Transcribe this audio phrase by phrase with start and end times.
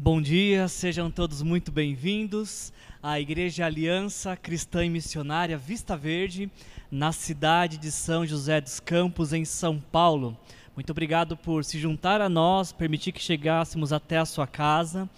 [0.00, 6.48] Bom dia, sejam todos muito bem-vindos à Igreja Aliança Cristã e Missionária Vista Verde,
[6.88, 10.38] na cidade de São José dos Campos, em São Paulo.
[10.76, 15.10] Muito obrigado por se juntar a nós, permitir que chegássemos até a sua casa,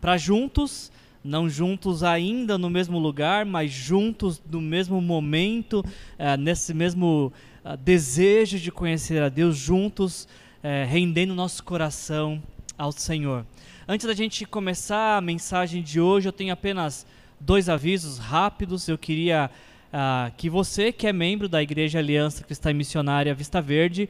[0.00, 0.90] para juntos,
[1.22, 5.80] não juntos ainda no mesmo lugar, mas juntos no mesmo momento,
[6.18, 7.32] eh, nesse mesmo
[7.64, 10.26] eh, desejo de conhecer a Deus, juntos,
[10.60, 12.42] eh, rendendo nosso coração
[12.76, 13.46] ao Senhor.
[13.86, 17.06] Antes da gente começar a mensagem de hoje, eu tenho apenas
[17.38, 18.88] dois avisos rápidos.
[18.88, 19.50] Eu queria
[19.92, 24.08] uh, que você, que é membro da Igreja Aliança Cristã e Missionária Vista Verde,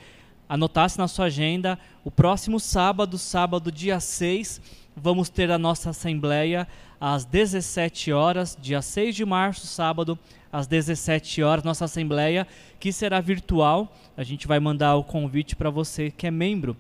[0.49, 4.61] anotasse na sua agenda o próximo sábado, sábado dia 6,
[4.95, 6.69] vamos ter a nossa assembleia
[7.01, 10.17] às 17 horas, dia 6 de março, sábado,
[10.53, 12.47] às 17 horas, nossa assembleia,
[12.79, 13.93] que será virtual.
[14.17, 16.77] A gente vai mandar o convite para você que é membro.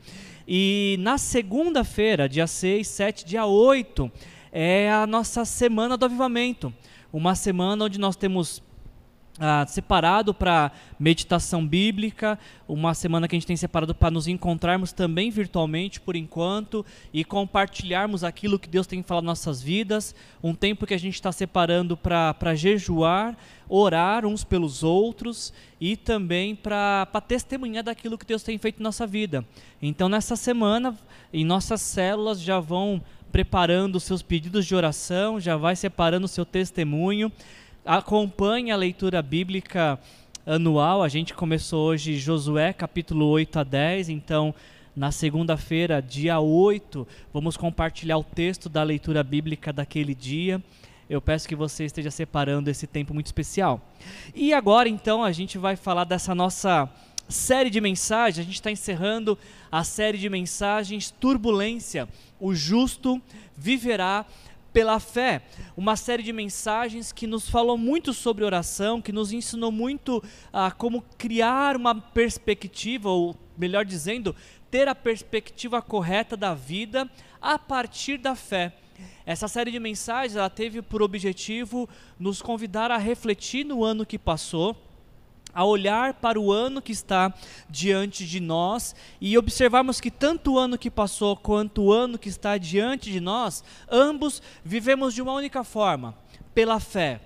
[0.46, 4.12] E na segunda-feira, dia 6, 7, dia 8,
[4.52, 6.72] é a nossa semana do avivamento.
[7.12, 8.62] Uma semana onde nós temos
[9.38, 14.92] ah, separado para meditação bíblica, uma semana que a gente tem separado para nos encontrarmos
[14.92, 20.86] também virtualmente por enquanto e compartilharmos aquilo que Deus tem falado nossas vidas, um tempo
[20.86, 23.36] que a gente está separando para jejuar,
[23.68, 29.04] orar uns pelos outros e também para testemunhar daquilo que Deus tem feito na nossa
[29.04, 29.44] vida.
[29.82, 30.96] Então, nessa semana,
[31.32, 36.44] em nossas células já vão preparando seus pedidos de oração, já vai separando o seu
[36.44, 37.32] testemunho
[37.84, 39.98] acompanhe a leitura bíblica
[40.46, 41.02] anual.
[41.02, 44.54] A gente começou hoje Josué, capítulo 8 a 10, então
[44.96, 50.62] na segunda-feira, dia 8, vamos compartilhar o texto da leitura bíblica daquele dia.
[51.10, 53.92] Eu peço que você esteja separando esse tempo muito especial.
[54.34, 56.88] E agora, então, a gente vai falar dessa nossa
[57.28, 58.38] série de mensagens.
[58.38, 59.36] A gente está encerrando
[59.70, 62.08] a série de mensagens Turbulência.
[62.40, 63.20] O justo
[63.56, 64.24] viverá
[64.74, 65.40] pela fé,
[65.76, 70.20] uma série de mensagens que nos falou muito sobre oração, que nos ensinou muito
[70.52, 74.34] a como criar uma perspectiva, ou melhor dizendo,
[74.72, 77.08] ter a perspectiva correta da vida
[77.40, 78.72] a partir da fé.
[79.24, 84.18] Essa série de mensagens ela teve por objetivo nos convidar a refletir no ano que
[84.18, 84.76] passou
[85.54, 87.32] a olhar para o ano que está
[87.70, 92.28] diante de nós e observarmos que tanto o ano que passou quanto o ano que
[92.28, 96.14] está diante de nós, ambos vivemos de uma única forma,
[96.54, 97.20] pela fé.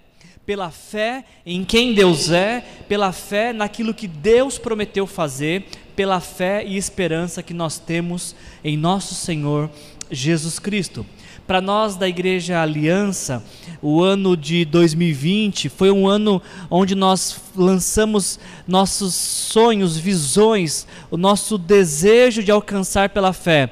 [0.44, 6.64] Pela fé em quem Deus é, pela fé naquilo que Deus prometeu fazer, pela fé
[6.64, 8.34] e esperança que nós temos
[8.64, 9.70] em nosso Senhor
[10.10, 11.04] Jesus Cristo.
[11.48, 13.42] Para nós da Igreja Aliança,
[13.80, 21.56] o ano de 2020 foi um ano onde nós lançamos nossos sonhos, visões, o nosso
[21.56, 23.70] desejo de alcançar pela fé.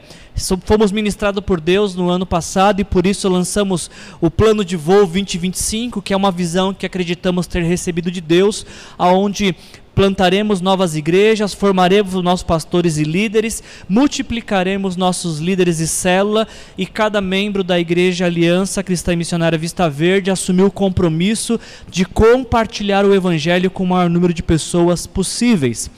[0.65, 3.91] Fomos ministrados por Deus no ano passado e por isso lançamos
[4.23, 8.65] o plano de voo 2025, que é uma visão que acreditamos ter recebido de Deus,
[8.97, 9.55] aonde
[9.97, 16.47] plantaremos novas igrejas, formaremos nossos pastores e líderes, multiplicaremos nossos líderes e célula,
[16.77, 21.59] e cada membro da Igreja Aliança Cristã e Missionária Vista Verde assumiu o compromisso
[21.89, 25.91] de compartilhar o Evangelho com o maior número de pessoas possíveis.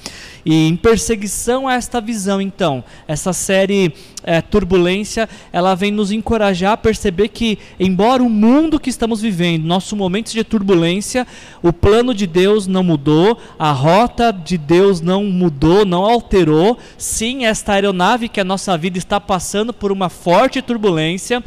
[0.51, 3.93] E em perseguição a esta visão, então, essa série
[4.23, 9.67] é, Turbulência, ela vem nos encorajar a perceber que, embora o mundo que estamos vivendo,
[9.67, 11.27] nosso momento de turbulência,
[11.63, 16.79] o plano de Deus não mudou, a rota de Deus não mudou, não alterou.
[16.97, 21.45] Sim, esta aeronave que a nossa vida está passando por uma forte turbulência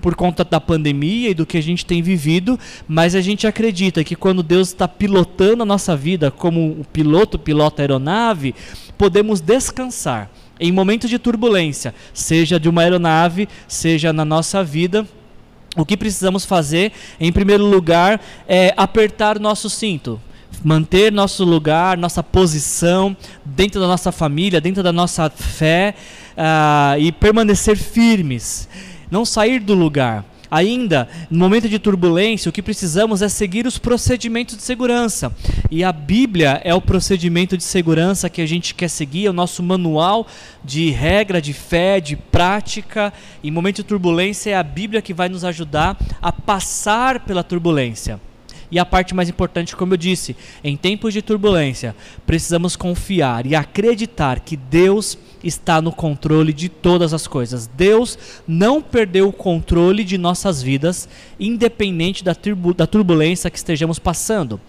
[0.00, 4.02] por conta da pandemia e do que a gente tem vivido, mas a gente acredita
[4.02, 8.54] que quando Deus está pilotando a nossa vida, como o piloto pilota a aeronave,
[8.96, 15.06] podemos descansar em momentos de turbulência, seja de uma aeronave, seja na nossa vida.
[15.76, 20.20] O que precisamos fazer, em primeiro lugar, é apertar o nosso cinto,
[20.62, 25.94] manter nosso lugar, nossa posição dentro da nossa família, dentro da nossa fé
[26.36, 28.68] uh, e permanecer firmes
[29.10, 30.24] não sair do lugar.
[30.50, 35.32] Ainda, no momento de turbulência, o que precisamos é seguir os procedimentos de segurança.
[35.70, 39.32] E a Bíblia é o procedimento de segurança que a gente quer seguir, é o
[39.32, 40.26] nosso manual
[40.64, 43.12] de regra, de fé, de prática.
[43.44, 48.20] Em momento de turbulência, é a Bíblia que vai nos ajudar a passar pela turbulência.
[48.72, 51.94] E a parte mais importante, como eu disse, em tempos de turbulência,
[52.26, 57.66] precisamos confiar e acreditar que Deus está no controle de todas as coisas.
[57.66, 61.08] Deus não perdeu o controle de nossas vidas,
[61.38, 62.34] independente da,
[62.76, 64.60] da turbulência que estejamos passando.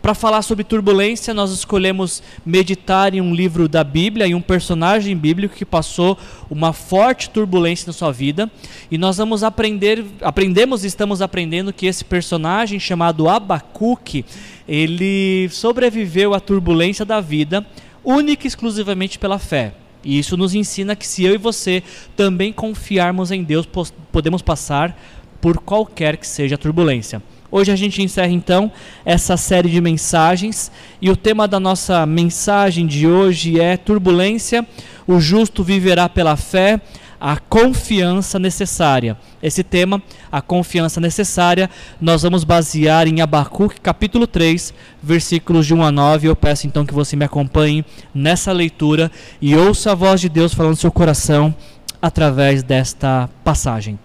[0.00, 5.16] Para falar sobre turbulência, nós escolhemos meditar em um livro da Bíblia, em um personagem
[5.16, 6.18] bíblico que passou
[6.50, 8.50] uma forte turbulência na sua vida,
[8.90, 14.26] e nós vamos aprender, aprendemos e estamos aprendendo que esse personagem chamado Abacuque,
[14.68, 17.66] ele sobreviveu à turbulência da vida
[18.04, 19.72] única e exclusivamente pela fé.
[20.04, 21.82] E isso nos ensina que se eu e você
[22.16, 23.68] também confiarmos em Deus,
[24.12, 24.96] podemos passar
[25.40, 27.22] por qualquer que seja a turbulência.
[27.50, 28.72] Hoje a gente encerra então
[29.04, 30.72] essa série de mensagens.
[31.00, 34.66] E o tema da nossa mensagem de hoje é turbulência,
[35.06, 36.80] o justo viverá pela fé,
[37.24, 39.16] a confiança necessária.
[39.42, 45.84] Esse tema, a confiança necessária, nós vamos basear em Abacuque capítulo 3, versículos de 1
[45.84, 46.28] a 9.
[46.28, 47.82] Eu peço então que você me acompanhe
[48.14, 49.10] nessa leitura
[49.40, 51.54] e ouça a voz de Deus falando no seu coração
[52.02, 53.98] através desta passagem.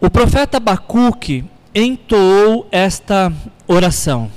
[0.00, 3.32] O profeta Abacuque entoou esta
[3.68, 4.28] oração.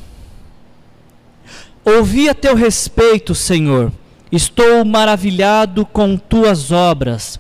[1.84, 3.92] Ouvi a teu respeito, Senhor,
[4.32, 7.40] estou maravilhado com tuas obras.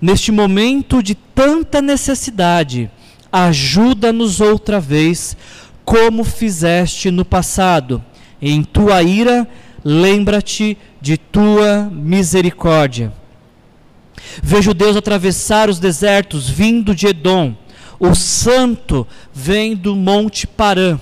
[0.00, 2.90] Neste momento de tanta necessidade,
[3.32, 5.36] ajuda-nos outra vez,
[5.84, 8.04] como fizeste no passado.
[8.40, 9.48] Em tua ira,
[9.84, 13.12] lembra-te de tua misericórdia.
[14.42, 17.54] Vejo Deus atravessar os desertos vindo de Edom.
[17.98, 20.98] O santo vem do monte Parã.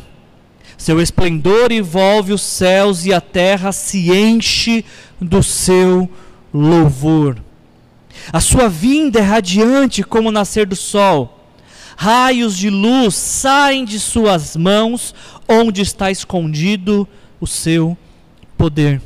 [0.76, 4.84] Seu esplendor envolve os céus e a terra se enche
[5.20, 6.08] do seu
[6.52, 7.38] louvor.
[8.32, 11.32] A sua vinda é radiante como o nascer do sol.
[11.96, 15.14] Raios de luz saem de suas mãos,
[15.49, 17.08] onde está escondido
[17.40, 17.96] o seu
[18.56, 19.00] poder.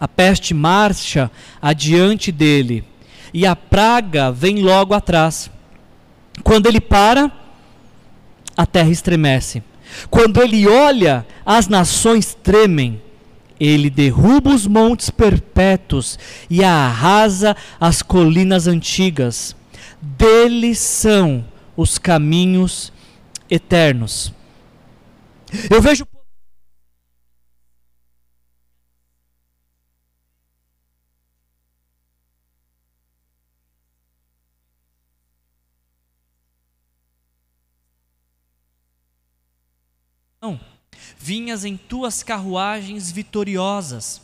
[0.00, 1.30] A peste marcha
[1.60, 2.84] adiante dele
[3.32, 5.50] e a praga vem logo atrás.
[6.42, 7.30] Quando ele para,
[8.56, 9.62] a terra estremece.
[10.10, 13.00] Quando ele olha, as nações tremem.
[13.60, 16.18] Ele derruba os montes perpétuos
[16.50, 19.54] e arrasa as colinas antigas.
[20.00, 21.44] Dele são
[21.76, 22.92] os caminhos
[23.48, 24.32] eternos.
[25.70, 26.04] Eu vejo
[40.42, 40.58] Não.
[41.16, 44.20] Vinhas em tuas carruagens vitoriosas.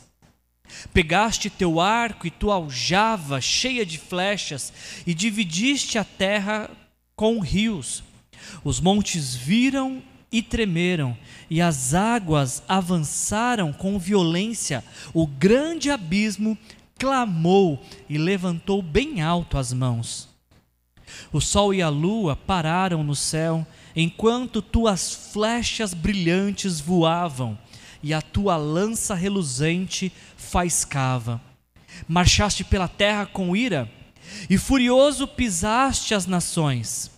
[0.93, 4.73] Pegaste teu arco e tua aljava cheia de flechas
[5.07, 6.69] e dividiste a terra
[7.15, 8.03] com rios.
[8.65, 11.17] Os montes viram e tremeram,
[11.49, 14.83] e as águas avançaram com violência.
[15.13, 16.57] O grande abismo
[16.97, 20.27] clamou e levantou bem alto as mãos.
[21.31, 27.57] O sol e a lua pararam no céu enquanto tuas flechas brilhantes voavam
[28.01, 31.41] e a tua lança reluzente faiscava.
[32.07, 33.91] Marchaste pela terra com ira
[34.49, 37.11] e furioso pisaste as nações.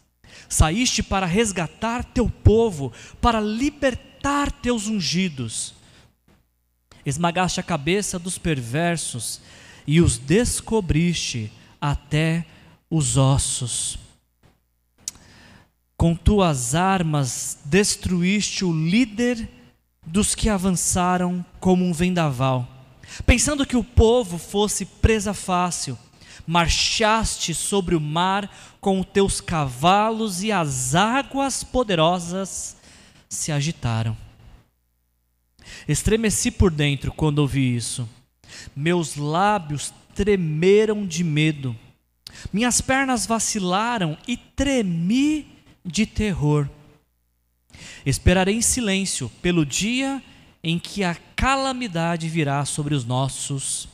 [0.50, 2.92] Saíste para resgatar teu povo,
[3.22, 5.74] para libertar teus ungidos.
[7.06, 9.42] Esmagaste a cabeça dos perversos
[9.88, 12.46] e os descobriste até
[12.90, 13.98] os ossos.
[16.02, 19.48] Com tuas armas destruíste o líder
[20.04, 22.68] dos que avançaram como um vendaval.
[23.24, 25.96] Pensando que o povo fosse presa fácil,
[26.48, 32.76] marchaste sobre o mar com teus cavalos e as águas poderosas
[33.30, 34.18] se agitaram.
[35.88, 38.10] Estremeci por dentro quando ouvi isso.
[38.76, 41.76] Meus lábios tremeram de medo.
[42.52, 45.51] Minhas pernas vacilaram e tremi
[45.86, 46.68] de terror.
[48.06, 50.22] Esperarei em silêncio pelo dia
[50.64, 53.88] em que a calamidade virá sobre os nossos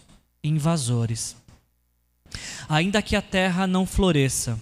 [0.44, 1.36] invasores.
[2.68, 4.60] Ainda que a terra não floresça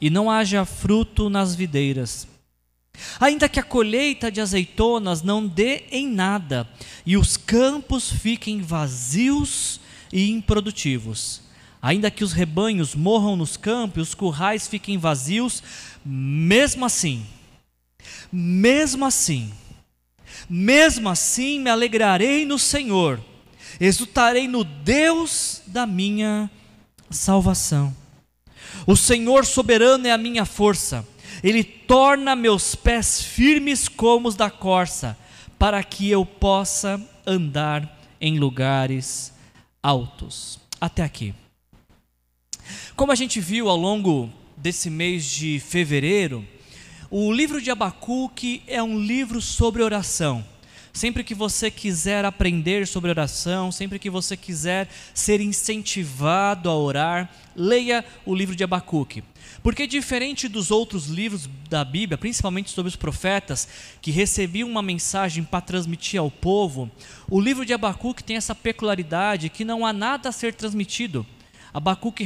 [0.00, 2.26] e não haja fruto nas videiras,
[3.20, 6.68] ainda que a colheita de azeitonas não dê em nada
[7.06, 9.80] e os campos fiquem vazios
[10.12, 11.42] e improdutivos,
[11.80, 15.62] ainda que os rebanhos morram nos campos os currais fiquem vazios,
[16.04, 17.24] mesmo assim,
[18.32, 19.52] mesmo assim,
[20.48, 23.20] mesmo assim me alegrarei no Senhor,
[23.80, 26.50] exultarei no Deus da minha
[27.10, 27.94] salvação.
[28.86, 31.06] O Senhor soberano é a minha força,
[31.42, 35.16] Ele torna meus pés firmes como os da corça,
[35.58, 39.32] para que eu possa andar em lugares
[39.82, 40.58] altos.
[40.80, 41.34] Até aqui.
[42.96, 46.44] Como a gente viu ao longo desse mês de fevereiro,
[47.10, 50.44] o livro de Abacuque é um livro sobre oração.
[50.92, 57.30] Sempre que você quiser aprender sobre oração, sempre que você quiser ser incentivado a orar,
[57.54, 59.22] leia o livro de Abacuque.
[59.62, 63.68] Porque diferente dos outros livros da Bíblia, principalmente sobre os profetas,
[64.02, 66.90] que recebiam uma mensagem para transmitir ao povo,
[67.30, 71.24] o livro de Abacuque tem essa peculiaridade que não há nada a ser transmitido.
[71.78, 72.24] Abacuque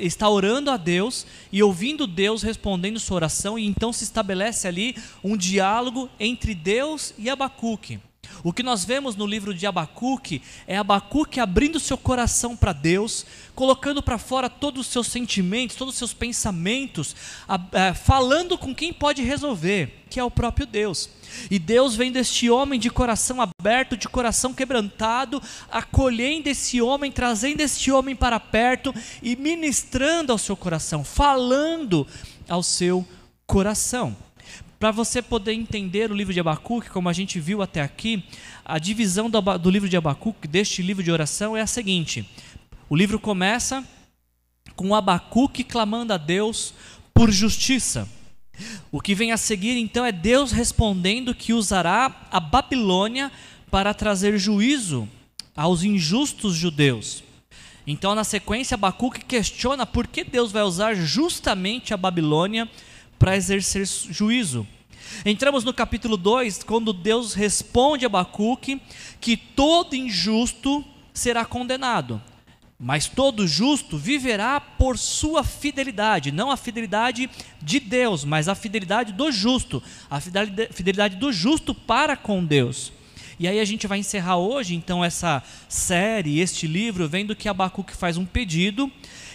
[0.00, 4.96] está orando a Deus e ouvindo Deus respondendo sua oração, e então se estabelece ali
[5.24, 7.98] um diálogo entre Deus e Abacuque.
[8.44, 13.24] O que nós vemos no livro de Abacuque é Abacuque abrindo seu coração para Deus,
[13.54, 17.14] colocando para fora todos os seus sentimentos, todos os seus pensamentos,
[17.72, 21.08] é, falando com quem pode resolver, que é o próprio Deus.
[21.50, 27.60] E Deus vem deste homem de coração aberto, de coração quebrantado, acolhendo esse homem, trazendo
[27.60, 32.06] este homem para perto e ministrando ao seu coração, falando
[32.48, 33.06] ao seu
[33.46, 34.16] coração.
[34.82, 38.24] Para você poder entender o livro de Abacuque, como a gente viu até aqui,
[38.64, 42.28] a divisão do, do livro de Abacuque, deste livro de oração, é a seguinte:
[42.90, 43.86] o livro começa
[44.74, 46.74] com Abacuque clamando a Deus
[47.14, 48.08] por justiça.
[48.90, 53.30] O que vem a seguir então é Deus respondendo que usará a Babilônia
[53.70, 55.08] para trazer juízo
[55.54, 57.22] aos injustos judeus.
[57.86, 62.68] Então, na sequência, Abacuque questiona por que Deus vai usar justamente a Babilônia
[63.22, 64.66] para exercer juízo.
[65.24, 68.82] Entramos no capítulo 2, quando Deus responde a Abacuque
[69.20, 72.20] que todo injusto será condenado,
[72.80, 77.30] mas todo justo viverá por sua fidelidade, não a fidelidade
[77.62, 82.92] de Deus, mas a fidelidade do justo, a fidelidade do justo para com Deus.
[83.38, 87.94] E aí a gente vai encerrar hoje, então, essa série, este livro, vendo que Abacuque
[87.94, 88.90] faz um pedido,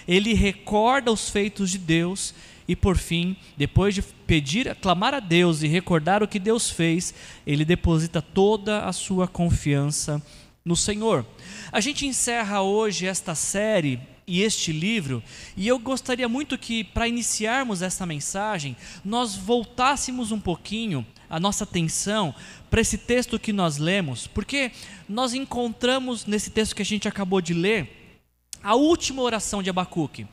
[0.05, 2.33] ele recorda os feitos de Deus
[2.67, 7.13] e por fim, depois de pedir, clamar a Deus e recordar o que Deus fez,
[7.45, 10.21] ele deposita toda a sua confiança
[10.65, 11.25] no Senhor.
[11.71, 15.23] A gente encerra hoje esta série e este livro,
[15.55, 21.63] e eu gostaria muito que, para iniciarmos essa mensagem, nós voltássemos um pouquinho a nossa
[21.63, 22.35] atenção
[22.69, 24.73] para esse texto que nós lemos, porque
[25.07, 28.19] nós encontramos nesse texto que a gente acabou de ler
[28.61, 30.27] a última oração de Abacuque.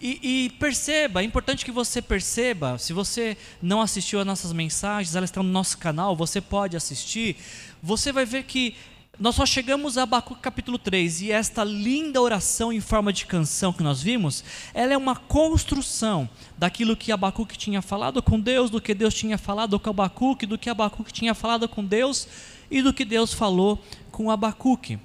[0.00, 5.14] E, e, perceba, é importante que você perceba, se você não assistiu às nossas mensagens,
[5.14, 7.36] elas estão no nosso canal, você pode assistir,
[7.82, 8.74] você vai ver que
[9.18, 13.72] nós só chegamos a Abacuque capítulo 3 e esta linda oração em forma de canção
[13.72, 14.44] que nós vimos,
[14.74, 19.38] ela é uma construção daquilo que Abacuque tinha falado com Deus, do que Deus tinha
[19.38, 22.28] falado com Abacuque, do que Abacuque tinha falado com Deus
[22.70, 24.98] e do que Deus falou com Abacuque.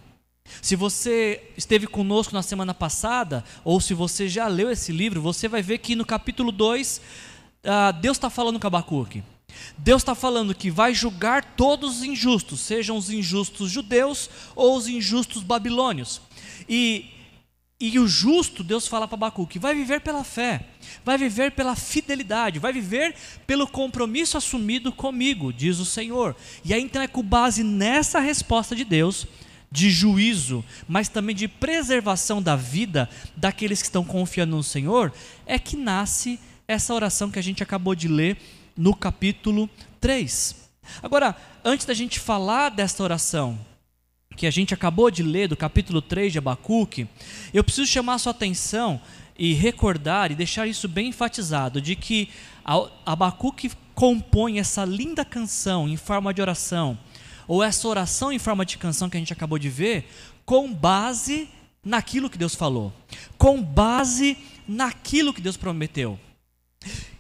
[0.59, 5.47] Se você esteve conosco na semana passada, ou se você já leu esse livro, você
[5.47, 7.01] vai ver que no capítulo 2, uh,
[7.69, 9.23] ah, Deus está falando com Abacuque.
[9.77, 14.87] Deus está falando que vai julgar todos os injustos, sejam os injustos judeus ou os
[14.87, 16.21] injustos babilônios.
[16.67, 17.09] E,
[17.79, 20.65] e o justo, Deus fala para Abacuque, vai viver pela fé,
[21.03, 23.15] vai viver pela fidelidade, vai viver
[23.45, 26.35] pelo compromisso assumido comigo, diz o Senhor.
[26.63, 29.27] E aí então é com base nessa resposta de Deus
[29.71, 35.13] de juízo, mas também de preservação da vida daqueles que estão confiando no Senhor,
[35.45, 38.37] é que nasce essa oração que a gente acabou de ler
[38.75, 39.69] no capítulo
[40.01, 40.55] 3.
[41.01, 43.57] Agora, antes da gente falar dessa oração,
[44.35, 47.07] que a gente acabou de ler do capítulo 3 de Abacuque,
[47.53, 48.99] eu preciso chamar a sua atenção
[49.37, 52.29] e recordar e deixar isso bem enfatizado de que
[53.05, 56.97] Abacuque compõe essa linda canção em forma de oração
[57.51, 60.09] ou essa oração em forma de canção que a gente acabou de ver,
[60.45, 61.49] com base
[61.83, 62.93] naquilo que Deus falou,
[63.37, 66.17] com base naquilo que Deus prometeu.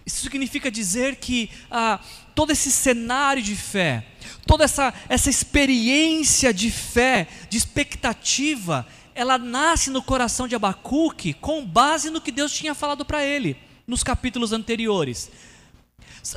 [0.05, 1.99] Isso significa dizer que ah,
[2.33, 4.05] todo esse cenário de fé,
[4.47, 11.65] toda essa, essa experiência de fé, de expectativa, ela nasce no coração de Abacuque com
[11.65, 15.29] base no que Deus tinha falado para ele nos capítulos anteriores.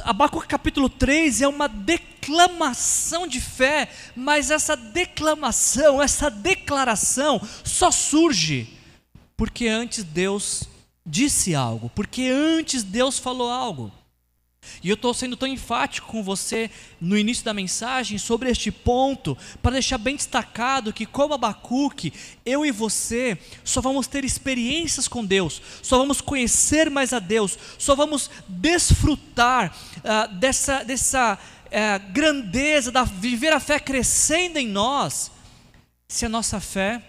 [0.02, 8.68] Abacuque capítulo 3 é uma declamação de fé, mas essa declamação, essa declaração só surge
[9.36, 10.64] porque antes Deus
[11.04, 13.92] disse algo, porque antes Deus falou algo.
[14.82, 19.36] E eu estou sendo tão enfático com você no início da mensagem sobre este ponto,
[19.62, 22.12] para deixar bem destacado que, como Abacuque,
[22.44, 27.58] eu e você só vamos ter experiências com Deus, só vamos conhecer mais a Deus,
[27.78, 35.30] só vamos desfrutar uh, dessa, dessa uh, grandeza, da viver a fé crescendo em nós,
[36.08, 37.02] se a nossa fé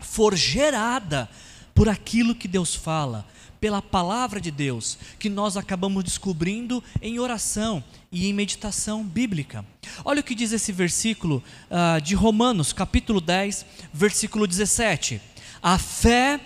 [0.00, 1.28] for gerada
[1.74, 3.26] por aquilo que Deus fala,
[3.64, 9.64] pela palavra de Deus, que nós acabamos descobrindo em oração e em meditação bíblica.
[10.04, 15.18] Olha o que diz esse versículo uh, de Romanos, capítulo 10, versículo 17:
[15.62, 16.38] A fé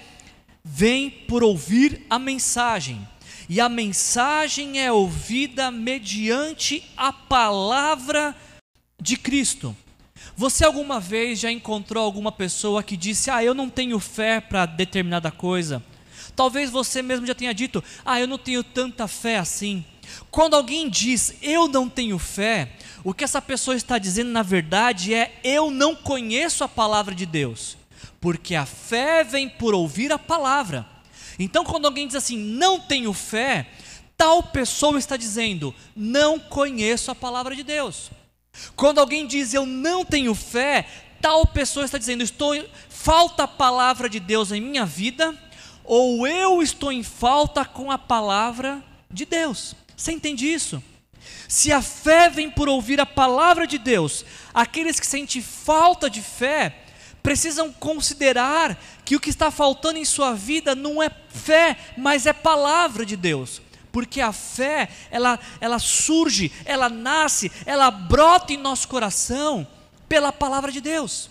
[0.62, 3.04] vem por ouvir a mensagem,
[3.48, 8.32] e a mensagem é ouvida mediante a palavra
[9.02, 9.74] de Cristo.
[10.36, 14.66] Você alguma vez já encontrou alguma pessoa que disse: Ah, eu não tenho fé para
[14.66, 15.82] determinada coisa?
[16.38, 19.84] Talvez você mesmo já tenha dito: Ah, eu não tenho tanta fé assim.
[20.30, 25.12] Quando alguém diz eu não tenho fé, o que essa pessoa está dizendo na verdade
[25.12, 27.76] é eu não conheço a palavra de Deus,
[28.20, 30.86] porque a fé vem por ouvir a palavra.
[31.40, 33.68] Então, quando alguém diz assim, não tenho fé,
[34.16, 38.12] tal pessoa está dizendo, não conheço a palavra de Deus.
[38.76, 40.86] Quando alguém diz eu não tenho fé,
[41.20, 42.54] tal pessoa está dizendo estou
[42.88, 45.36] falta a palavra de Deus em minha vida,
[45.88, 49.74] ou eu estou em falta com a palavra de Deus.
[49.96, 50.82] Você entende isso?
[51.48, 56.20] Se a fé vem por ouvir a palavra de Deus, aqueles que sentem falta de
[56.20, 56.84] fé
[57.22, 62.32] precisam considerar que o que está faltando em sua vida não é fé, mas é
[62.32, 68.86] palavra de Deus porque a fé, ela, ela surge, ela nasce, ela brota em nosso
[68.86, 69.66] coração
[70.08, 71.28] pela palavra de Deus.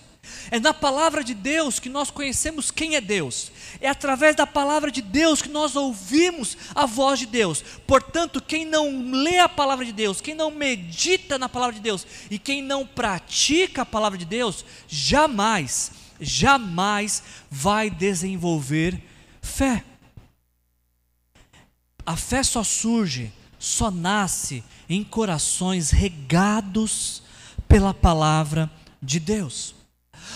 [0.50, 3.52] É na palavra de Deus que nós conhecemos quem é Deus.
[3.82, 7.64] É através da palavra de Deus que nós ouvimos a voz de Deus.
[7.86, 12.06] Portanto, quem não lê a palavra de Deus, quem não medita na palavra de Deus
[12.30, 19.02] e quem não pratica a palavra de Deus, jamais, jamais vai desenvolver
[19.42, 19.84] fé.
[22.06, 27.22] A fé só surge, só nasce em corações regados
[27.68, 29.76] pela palavra de Deus.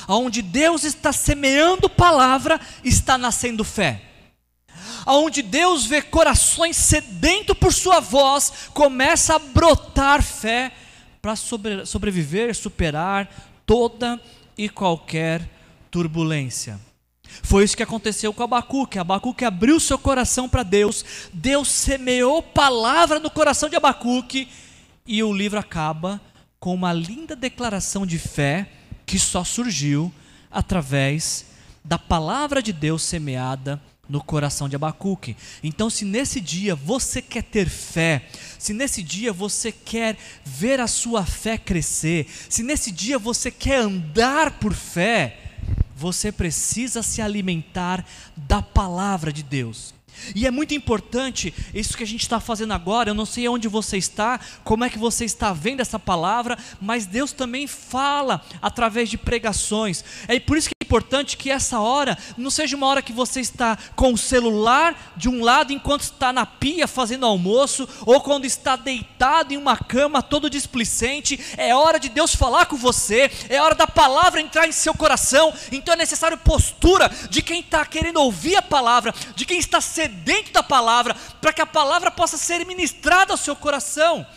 [0.07, 4.01] Aonde Deus está semeando palavra, está nascendo fé.
[5.05, 10.71] Aonde Deus vê corações sedentos por sua voz, começa a brotar fé
[11.21, 13.29] para sobre, sobreviver, superar
[13.65, 14.19] toda
[14.57, 15.47] e qualquer
[15.89, 16.79] turbulência.
[17.43, 18.99] Foi isso que aconteceu com Abacuque.
[18.99, 24.47] Abacuque abriu seu coração para Deus, Deus semeou palavra no coração de Abacuque,
[25.05, 26.21] e o livro acaba
[26.59, 28.69] com uma linda declaração de fé
[29.11, 30.09] que só surgiu
[30.49, 31.47] através
[31.83, 35.35] da palavra de Deus semeada no coração de Abacuque.
[35.61, 38.25] Então, se nesse dia você quer ter fé,
[38.57, 43.81] se nesse dia você quer ver a sua fé crescer, se nesse dia você quer
[43.81, 45.37] andar por fé,
[45.93, 48.05] você precisa se alimentar
[48.37, 49.93] da palavra de Deus.
[50.35, 53.09] E é muito importante isso que a gente está fazendo agora.
[53.09, 57.05] Eu não sei onde você está, como é que você está vendo essa palavra, mas
[57.05, 60.03] Deus também fala através de pregações.
[60.27, 63.77] É por isso que importante que essa hora não seja uma hora que você está
[63.95, 68.75] com o celular de um lado enquanto está na pia fazendo almoço, ou quando está
[68.75, 71.39] deitado em uma cama todo displicente.
[71.55, 75.53] É hora de Deus falar com você, é hora da palavra entrar em seu coração.
[75.71, 80.51] Então é necessário postura de quem está querendo ouvir a palavra, de quem está sedento
[80.51, 84.27] da palavra, para que a palavra possa ser ministrada ao seu coração.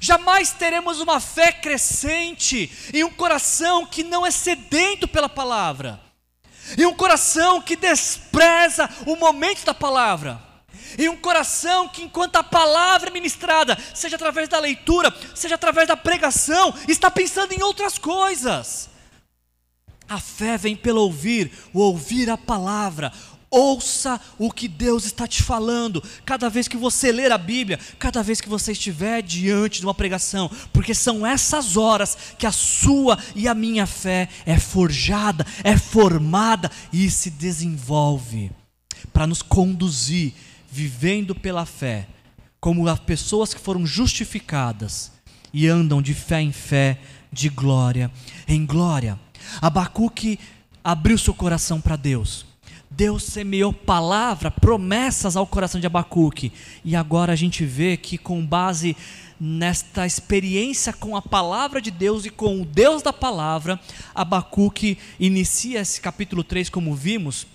[0.00, 6.00] Jamais teremos uma fé crescente em um coração que não é sedento pela palavra,
[6.78, 10.40] em um coração que despreza o momento da palavra,
[10.98, 15.88] em um coração que, enquanto a palavra é ministrada, seja através da leitura, seja através
[15.88, 18.90] da pregação, está pensando em outras coisas.
[20.08, 23.12] A fé vem pelo ouvir, o ouvir a palavra,
[23.54, 28.22] Ouça o que Deus está te falando, cada vez que você ler a Bíblia, cada
[28.22, 33.18] vez que você estiver diante de uma pregação, porque são essas horas que a sua
[33.34, 38.50] e a minha fé é forjada, é formada e se desenvolve
[39.12, 40.32] para nos conduzir,
[40.70, 42.08] vivendo pela fé,
[42.58, 45.12] como as pessoas que foram justificadas
[45.52, 46.98] e andam de fé em fé,
[47.30, 48.10] de glória
[48.48, 49.20] em glória.
[49.60, 50.38] Abacuque
[50.82, 52.50] abriu seu coração para Deus
[52.96, 56.52] Deus semeou palavra, promessas ao coração de Abacuque.
[56.84, 58.96] E agora a gente vê que, com base
[59.40, 63.80] nesta experiência com a palavra de Deus e com o Deus da palavra,
[64.14, 67.46] Abacuque inicia esse capítulo 3, como vimos,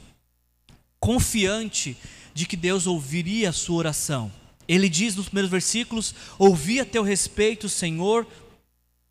[0.99, 1.95] confiante
[2.33, 4.31] de que Deus ouviria a sua oração.
[4.67, 8.27] Ele diz nos primeiros versículos: Ouvi a teu respeito, Senhor,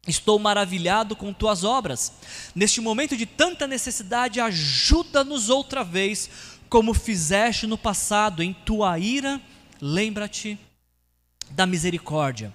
[0.06, 2.12] Estou maravilhado com tuas obras.
[2.54, 6.30] Neste momento de tanta necessidade, ajuda-nos outra vez,
[6.68, 9.40] como fizeste no passado, em tua ira,
[9.80, 10.58] lembra-te
[11.50, 12.52] da misericórdia.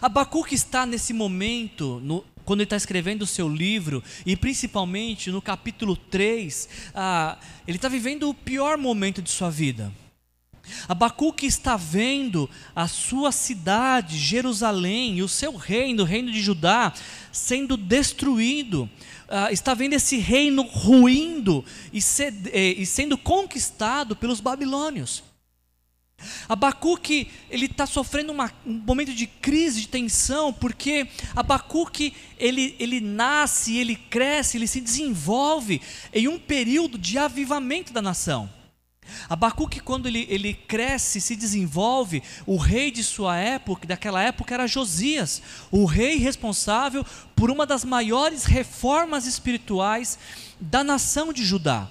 [0.00, 5.42] Abacuque está nesse momento, no quando ele está escrevendo o seu livro, e principalmente no
[5.42, 9.92] capítulo 3, ah, ele está vivendo o pior momento de sua vida.
[10.88, 16.92] Abacuque está vendo a sua cidade, Jerusalém, e o seu reino, o reino de Judá,
[17.32, 18.88] sendo destruído.
[19.28, 21.98] Uh, está vendo esse reino ruindo e,
[22.78, 25.24] e sendo conquistado pelos babilônios.
[26.48, 33.00] Abacuque ele está sofrendo uma, um momento de crise, de tensão, porque Abacuque ele, ele
[33.00, 35.80] nasce, ele cresce, ele se desenvolve
[36.12, 38.48] em um período de avivamento da nação.
[39.28, 44.66] Abacuque, quando ele, ele cresce, se desenvolve, o rei de sua época, daquela época, era
[44.66, 50.18] Josias, o rei responsável por uma das maiores reformas espirituais
[50.60, 51.90] da nação de Judá.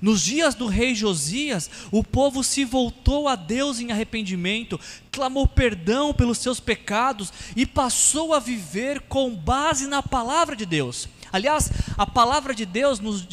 [0.00, 6.14] Nos dias do rei Josias, o povo se voltou a Deus em arrependimento, clamou perdão
[6.14, 11.08] pelos seus pecados e passou a viver com base na palavra de Deus.
[11.32, 13.26] Aliás, a palavra de Deus nos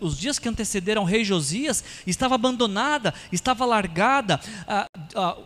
[0.00, 4.40] os dias que antecederam o rei Josias estava abandonada, estava largada.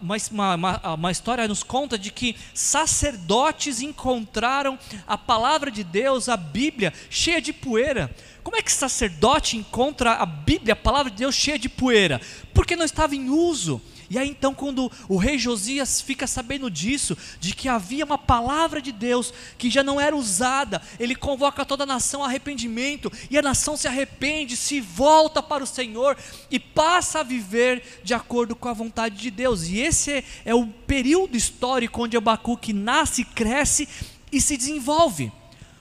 [0.00, 0.16] Uma,
[0.54, 6.92] uma, uma história nos conta de que sacerdotes encontraram a palavra de Deus, a Bíblia,
[7.10, 8.10] cheia de poeira.
[8.42, 12.20] Como é que sacerdote encontra a Bíblia, a palavra de Deus, cheia de poeira?
[12.54, 13.80] Porque não estava em uso.
[14.10, 18.82] E aí então, quando o rei Josias fica sabendo disso, de que havia uma palavra
[18.82, 23.38] de Deus que já não era usada, ele convoca toda a nação a arrependimento, e
[23.38, 26.16] a nação se arrepende, se volta para o Senhor
[26.50, 29.68] e passa a viver de acordo com a vontade de Deus.
[29.68, 33.88] E esse é, o período histórico onde Abacuque nasce, cresce
[34.32, 35.30] e se desenvolve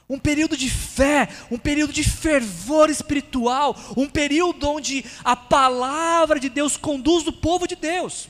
[0.10, 6.50] um período de fé, um período de fervor espiritual, um período onde a palavra de
[6.50, 8.28] Deus conduz o povo de Deus.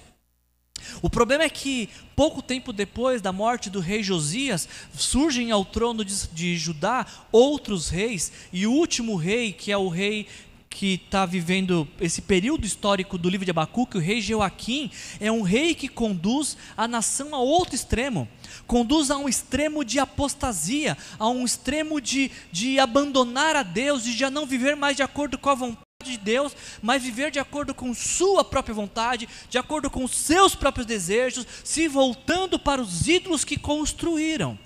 [1.02, 6.04] O problema é que, pouco tempo depois da morte do rei Josias, surgem ao trono
[6.04, 10.28] de, de Judá outros reis, e o último rei, que é o rei
[10.69, 15.41] que está vivendo esse período histórico do livro de Abacuque, o rei Joaquim, é um
[15.41, 18.27] rei que conduz a nação a outro extremo
[18.69, 24.13] conduz a um extremo de apostasia, a um extremo de, de abandonar a Deus, de
[24.13, 27.73] já não viver mais de acordo com a vontade de Deus, mas viver de acordo
[27.73, 33.43] com sua própria vontade, de acordo com seus próprios desejos, se voltando para os ídolos
[33.43, 34.58] que construíram.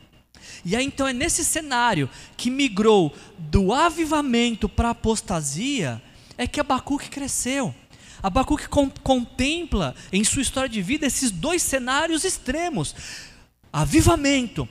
[0.66, 6.02] E aí então é nesse cenário que migrou do avivamento para a apostasia,
[6.38, 7.74] é que Abacuque cresceu.
[8.22, 12.96] Abacuque con contempla em sua história de vida esses dois cenários extremos
[13.72, 14.70] avivamento,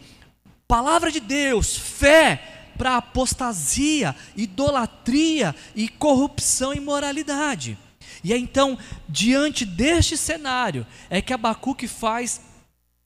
[0.68, 7.76] palavra de Deus, fé para apostasia, idolatria e corrupção e imoralidade.
[8.24, 12.40] E é então, diante deste cenário, é que Abacuque faz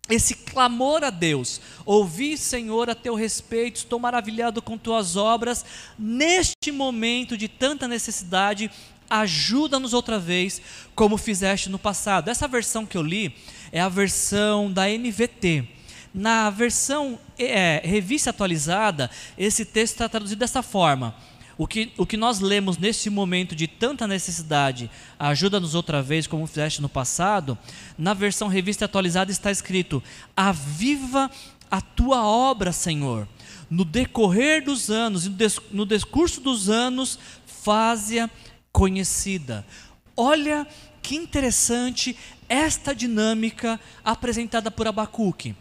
[0.08, 5.64] esse clamor a Deus: Ouvi, Senhor, a teu respeito, estou maravilhado com tuas obras.
[5.98, 8.70] Neste momento de tanta necessidade,
[9.08, 10.60] ajuda-nos outra vez,
[10.94, 12.28] como fizeste no passado.
[12.28, 13.34] Essa versão que eu li
[13.72, 15.68] é a versão da NVT.
[16.14, 21.14] Na versão é, revista atualizada, esse texto está traduzido dessa forma.
[21.58, 26.46] O que, o que nós lemos nesse momento de tanta necessidade, ajuda-nos outra vez, como
[26.46, 27.56] fizeste no passado,
[27.96, 30.02] na versão revista atualizada está escrito:
[30.36, 31.30] Aviva
[31.70, 33.26] a tua obra, Senhor.
[33.70, 35.30] No decorrer dos anos,
[35.70, 38.30] no discurso dos anos, faze-a
[38.70, 39.66] conhecida.
[40.16, 40.66] Olha
[41.02, 42.16] que interessante
[42.48, 45.56] esta dinâmica apresentada por Abacuque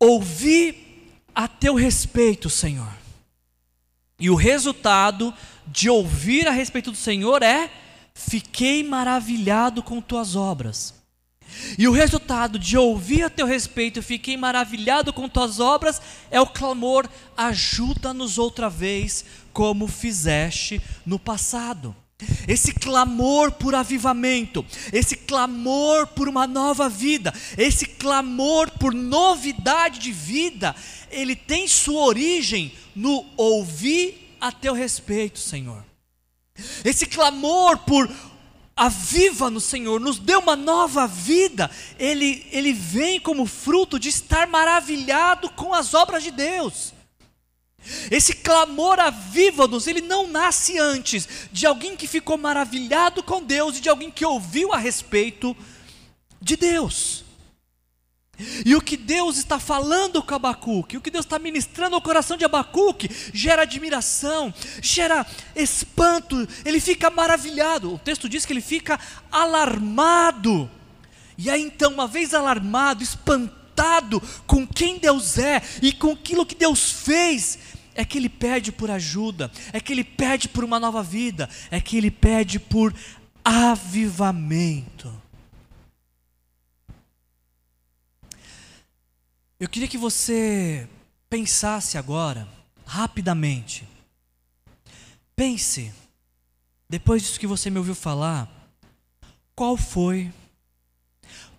[0.00, 2.99] ouvi a teu respeito, Senhor.
[4.20, 5.34] E o resultado
[5.66, 7.70] de ouvir a respeito do Senhor é:
[8.14, 10.94] fiquei maravilhado com tuas obras.
[11.76, 16.46] E o resultado de ouvir a teu respeito, fiquei maravilhado com tuas obras, é o
[16.46, 21.96] clamor: ajuda-nos outra vez, como fizeste no passado
[22.46, 30.12] esse clamor por avivamento, esse clamor por uma nova vida, esse clamor por novidade de
[30.12, 30.74] vida,
[31.10, 35.82] ele tem sua origem no ouvir a teu respeito, Senhor.
[36.84, 38.10] Esse clamor por
[38.76, 44.46] aviva no Senhor, nos dê uma nova vida, ele, ele vem como fruto de estar
[44.46, 46.94] maravilhado com as obras de Deus.
[48.10, 53.80] Esse clamor aviva-nos, ele não nasce antes de alguém que ficou maravilhado com Deus e
[53.80, 55.56] de alguém que ouviu a respeito
[56.40, 57.24] de Deus.
[58.64, 62.36] E o que Deus está falando com Abacuque, o que Deus está ministrando ao coração
[62.36, 67.94] de Abacuque, gera admiração, gera espanto, ele fica maravilhado.
[67.94, 68.98] O texto diz que ele fica
[69.30, 70.70] alarmado.
[71.36, 76.54] E aí então, uma vez alarmado, espantado, com quem Deus é e com aquilo que
[76.54, 77.58] Deus fez,
[77.94, 81.80] é que ele pede por ajuda, é que ele pede por uma nova vida, é
[81.80, 82.94] que ele pede por
[83.44, 85.19] avivamento.
[89.60, 90.88] Eu queria que você
[91.28, 92.48] pensasse agora,
[92.86, 93.86] rapidamente.
[95.36, 95.92] Pense,
[96.88, 98.50] depois disso que você me ouviu falar,
[99.54, 100.32] qual foi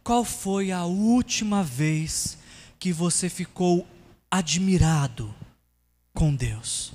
[0.04, 2.40] qual foi a última vez
[2.80, 3.88] que você ficou
[4.32, 5.32] admirado
[6.12, 6.92] com Deus?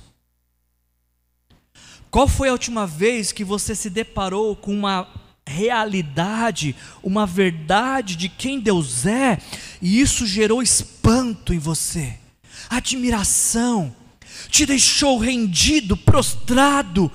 [2.11, 5.07] Qual foi a última vez que você se deparou com uma
[5.47, 9.39] realidade, uma verdade de quem Deus é,
[9.81, 12.17] e isso gerou espanto em você,
[12.69, 13.95] admiração,
[14.49, 17.11] te deixou rendido, prostrado,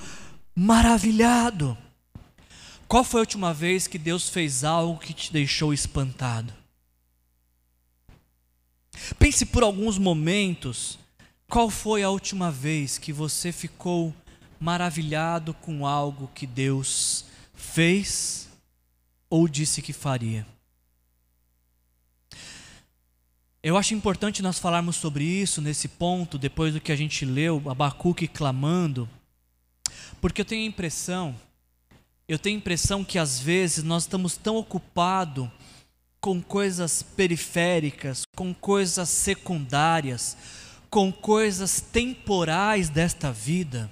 [0.55, 1.77] maravilhado?
[2.89, 6.53] Qual foi a última vez que Deus fez algo que te deixou espantado?
[9.19, 10.99] Pense por alguns momentos,
[11.49, 14.15] qual foi a última vez que você ficou
[14.61, 17.25] maravilhado com algo que Deus
[17.73, 18.49] fez
[19.29, 20.47] ou disse que faria?
[23.63, 27.63] Eu acho importante nós falarmos sobre isso nesse ponto, depois do que a gente leu,
[27.71, 29.09] Abacuque clamando,
[30.21, 31.37] porque eu tenho a impressão
[32.29, 35.49] eu tenho a impressão que às vezes nós estamos tão ocupados
[36.21, 40.37] com coisas periféricas, com coisas secundárias,
[40.89, 43.91] com coisas temporais desta vida,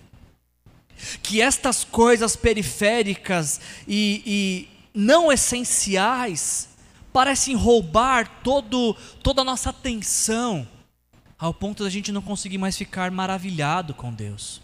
[1.23, 6.69] que estas coisas periféricas e, e não essenciais
[7.13, 10.67] parecem roubar todo, toda a nossa atenção,
[11.39, 14.61] ao ponto da gente não conseguir mais ficar maravilhado com Deus.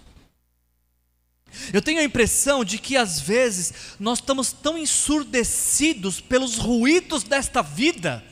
[1.73, 7.63] Eu tenho a impressão de que às vezes nós estamos tão ensurdecidos pelos ruídos desta
[7.63, 8.25] vida,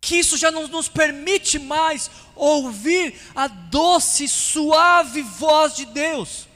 [0.00, 6.46] que isso já não nos permite mais ouvir a doce, suave voz de Deus.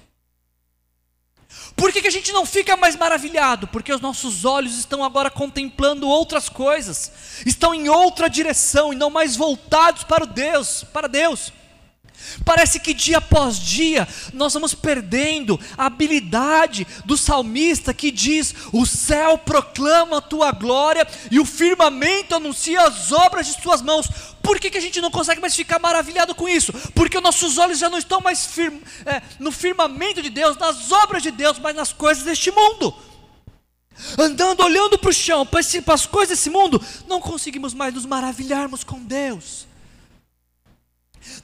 [1.79, 3.69] Por que, que a gente não fica mais maravilhado?
[3.69, 7.12] Porque os nossos olhos estão agora contemplando outras coisas,
[7.47, 11.53] estão em outra direção e não mais voltados para Deus, para Deus.
[12.44, 18.87] Parece que dia após dia nós vamos perdendo a habilidade do salmista que diz: O
[18.87, 24.09] céu proclama a tua glória e o firmamento anuncia as obras de tuas mãos.
[24.42, 26.72] Por que, que a gente não consegue mais ficar maravilhado com isso?
[26.94, 30.90] Porque os nossos olhos já não estão mais firme, é, no firmamento de Deus, nas
[30.90, 32.94] obras de Deus, mas nas coisas deste mundo.
[34.16, 35.61] Andando, olhando para o chão, para
[35.94, 39.67] as coisas desse mundo, não conseguimos mais nos maravilharmos com Deus.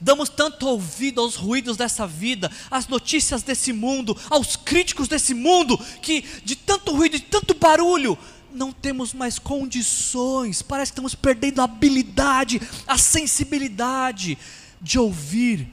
[0.01, 5.79] Damos tanto ouvido aos ruídos dessa vida, às notícias desse mundo, aos críticos desse mundo,
[6.01, 8.19] que de tanto ruído, de tanto barulho,
[8.53, 14.39] não temos mais condições, parece que estamos perdendo a habilidade, a sensibilidade
[14.81, 15.69] de ouvir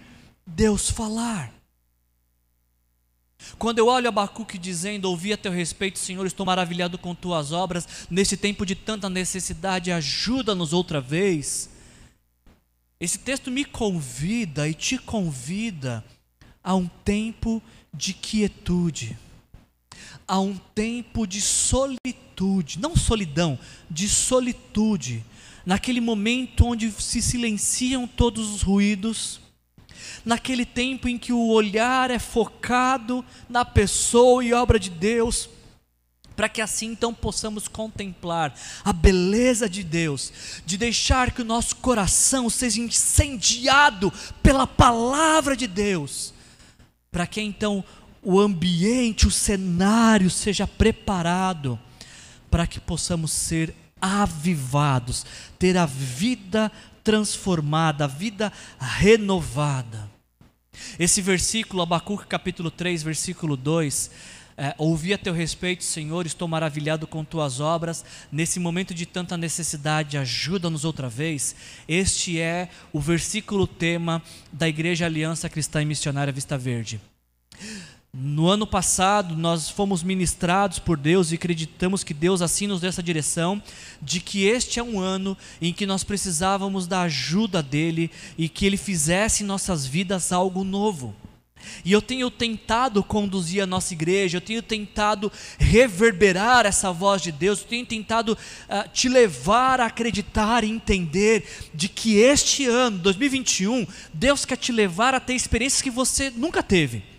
[0.45, 1.54] Deus falar.
[3.58, 7.88] Quando eu olho Abacuque dizendo, ouvi a teu respeito, Senhor, estou maravilhado com tuas obras,
[8.10, 11.69] nesse tempo de tanta necessidade, ajuda-nos outra vez.
[13.01, 16.05] Esse texto me convida e te convida
[16.63, 17.59] a um tempo
[17.91, 19.17] de quietude,
[20.27, 23.57] a um tempo de solitude, não solidão,
[23.89, 25.25] de solitude,
[25.65, 29.41] naquele momento onde se silenciam todos os ruídos,
[30.23, 35.49] naquele tempo em que o olhar é focado na pessoa e obra de Deus
[36.41, 38.51] para que assim então possamos contemplar
[38.84, 40.34] a beleza de Deus,
[40.65, 46.34] de deixar que o nosso coração seja incendiado pela palavra de Deus,
[47.12, 47.86] para que então
[48.23, 51.80] o ambiente, o cenário seja preparado
[52.49, 55.23] para que possamos ser avivados,
[55.60, 56.71] ter a vida
[57.04, 60.10] transformada, a vida renovada.
[60.97, 64.10] Esse versículo, Abacuque capítulo 3, versículo 2,
[64.57, 68.03] é, ouvi a teu respeito, Senhor, estou maravilhado com tuas obras.
[68.31, 71.55] Nesse momento de tanta necessidade, ajuda-nos outra vez.
[71.87, 76.99] Este é o versículo tema da Igreja Aliança Cristã e Missionária Vista Verde.
[78.13, 82.89] No ano passado, nós fomos ministrados por Deus e acreditamos que Deus assim nos deu
[82.89, 83.63] essa direção,
[84.01, 88.65] de que este é um ano em que nós precisávamos da ajuda dEle e que
[88.65, 91.15] Ele fizesse em nossas vidas algo novo.
[91.84, 97.32] E eu tenho tentado conduzir a nossa igreja, eu tenho tentado reverberar essa voz de
[97.32, 101.43] Deus, eu tenho tentado uh, te levar a acreditar e entender
[101.74, 106.62] de que este ano, 2021, Deus quer te levar a ter experiências que você nunca
[106.62, 107.12] teve.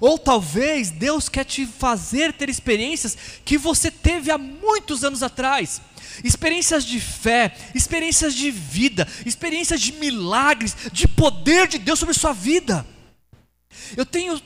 [0.00, 5.80] Ou talvez Deus quer te fazer ter experiências que você teve há muitos anos atrás.
[6.22, 12.32] Experiências de fé, experiências de vida, experiências de milagres, de poder de Deus sobre sua
[12.32, 12.86] vida.
[13.96, 14.40] Eu tenho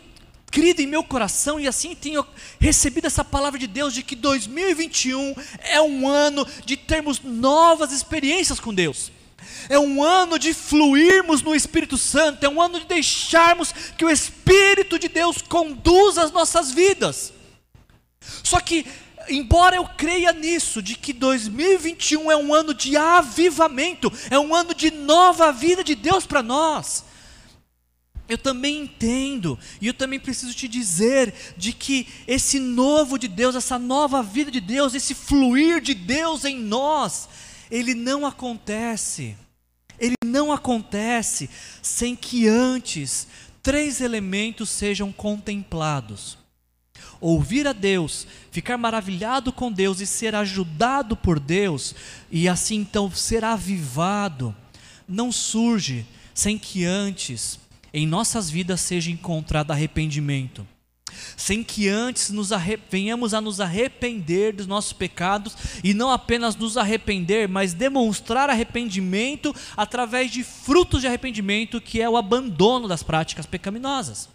[0.50, 2.24] crido em meu coração e assim tenho
[2.60, 8.60] recebido essa palavra de Deus de que 2021 é um ano de termos novas experiências
[8.60, 9.10] com Deus.
[9.68, 14.10] É um ano de fluirmos no Espírito Santo, é um ano de deixarmos que o
[14.10, 17.32] Espírito de Deus conduza as nossas vidas.
[18.42, 18.86] Só que,
[19.28, 24.74] embora eu creia nisso, de que 2021 é um ano de avivamento, é um ano
[24.74, 27.04] de nova vida de Deus para nós,
[28.28, 33.54] eu também entendo, e eu também preciso te dizer, de que esse novo de Deus,
[33.54, 37.28] essa nova vida de Deus, esse fluir de Deus em nós,
[37.70, 39.36] ele não acontece.
[39.98, 41.48] Ele não acontece
[41.82, 43.28] sem que antes
[43.62, 46.38] três elementos sejam contemplados:
[47.20, 51.94] ouvir a Deus, ficar maravilhado com Deus e ser ajudado por Deus,
[52.30, 54.54] e assim então ser avivado,
[55.06, 57.58] não surge sem que antes
[57.94, 60.66] em nossas vidas seja encontrado arrependimento
[61.36, 62.50] sem que antes nos
[62.90, 69.54] venhamos a nos arrepender dos nossos pecados e não apenas nos arrepender, mas demonstrar arrependimento
[69.76, 74.33] através de frutos de arrependimento, que é o abandono das práticas pecaminosas.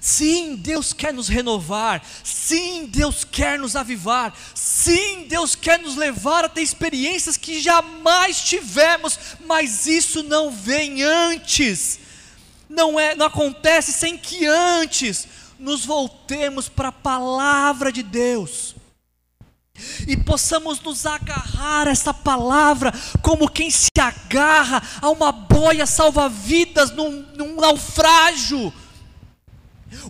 [0.00, 2.02] Sim, Deus quer nos renovar.
[2.22, 4.34] Sim, Deus quer nos avivar.
[4.54, 11.02] Sim, Deus quer nos levar a ter experiências que jamais tivemos, mas isso não vem
[11.02, 12.04] antes
[12.74, 15.28] não é, não acontece sem que antes
[15.58, 18.74] nos voltemos para a palavra de Deus.
[20.06, 26.92] E possamos nos agarrar a essa palavra como quem se agarra a uma boia salva-vidas
[26.92, 28.72] num, num naufrágio.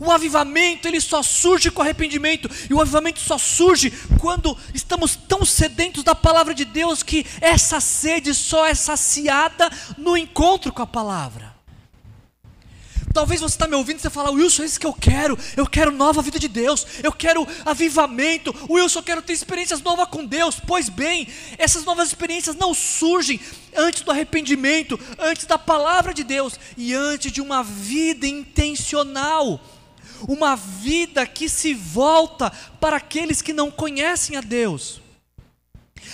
[0.00, 5.44] O avivamento ele só surge com arrependimento, e o avivamento só surge quando estamos tão
[5.44, 10.86] sedentos da palavra de Deus que essa sede só é saciada no encontro com a
[10.86, 11.54] palavra.
[13.14, 15.38] Talvez você está me ouvindo e você fala, Wilson, é isso que eu quero.
[15.56, 16.84] Eu quero nova vida de Deus.
[17.00, 18.52] Eu quero avivamento.
[18.68, 20.56] Wilson, eu quero ter experiências novas com Deus.
[20.66, 23.38] Pois bem, essas novas experiências não surgem
[23.76, 29.60] antes do arrependimento, antes da palavra de Deus e antes de uma vida intencional.
[30.28, 32.50] Uma vida que se volta
[32.80, 35.02] para aqueles que não conhecem a Deus.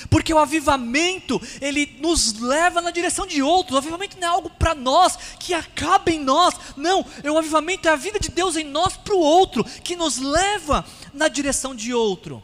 [0.09, 3.75] Porque o avivamento, ele nos leva na direção de outros.
[3.75, 6.55] O avivamento não é algo para nós, que acaba em nós.
[6.77, 10.19] Não, o avivamento é a vida de Deus em nós para o outro, que nos
[10.19, 12.43] leva na direção de outro.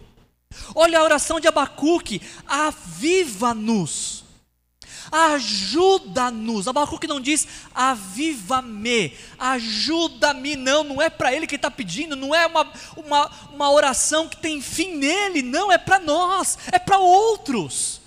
[0.74, 4.25] Olha a oração de Abacuque: aviva-nos.
[5.10, 6.68] Ajuda-nos.
[6.68, 12.46] Abacuque não diz aviva-me, ajuda-me, não, não é para ele que está pedindo, não é
[12.46, 18.00] uma, uma, uma oração que tem fim nele, não, é para nós, é para outros.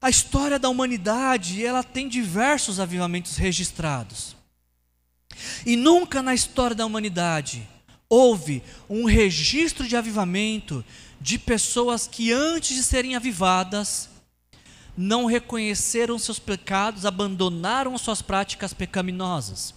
[0.00, 4.36] A história da humanidade, ela tem diversos avivamentos registrados.
[5.66, 7.68] E nunca na história da humanidade
[8.08, 10.84] houve um registro de avivamento
[11.20, 14.08] de pessoas que antes de serem avivadas
[14.98, 19.72] não reconheceram seus pecados, abandonaram suas práticas pecaminosas.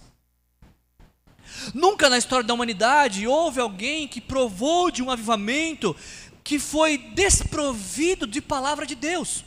[1.72, 5.94] Nunca na história da humanidade houve alguém que provou de um avivamento
[6.42, 9.44] que foi desprovido de palavra de Deus.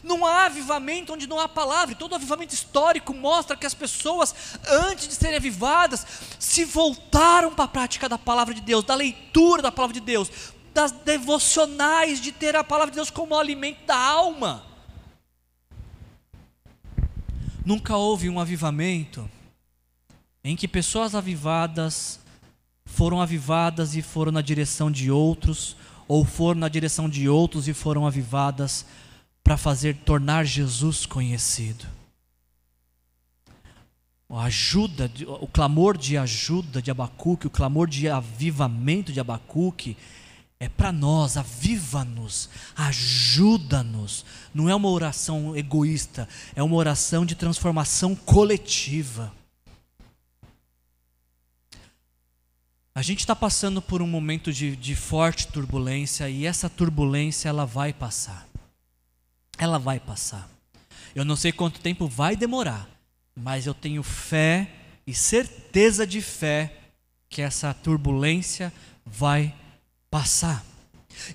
[0.00, 1.96] Não há avivamento onde não há palavra.
[1.96, 4.32] Todo avivamento histórico mostra que as pessoas,
[4.68, 6.06] antes de serem avivadas,
[6.38, 10.30] se voltaram para a prática da palavra de Deus, da leitura da palavra de Deus,
[10.72, 14.64] das devocionais, de ter a palavra de Deus como alimento da alma.
[17.64, 19.30] Nunca houve um avivamento
[20.42, 22.18] em que pessoas avivadas
[22.84, 25.76] foram avivadas e foram na direção de outros,
[26.08, 28.84] ou foram na direção de outros e foram avivadas
[29.42, 31.86] para fazer tornar Jesus conhecido.
[34.28, 39.96] A ajuda, o clamor de ajuda de Abacuque, o clamor de avivamento de Abacuque,
[40.62, 44.24] é para nós, aviva-nos, ajuda-nos.
[44.54, 49.34] Não é uma oração egoísta, é uma oração de transformação coletiva.
[52.94, 57.66] A gente está passando por um momento de, de forte turbulência e essa turbulência ela
[57.66, 58.46] vai passar.
[59.58, 60.48] Ela vai passar.
[61.12, 62.88] Eu não sei quanto tempo vai demorar,
[63.34, 64.70] mas eu tenho fé
[65.04, 66.72] e certeza de fé
[67.28, 68.72] que essa turbulência
[69.04, 69.52] vai
[70.12, 70.62] passar.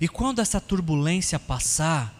[0.00, 2.14] E quando essa turbulência passar,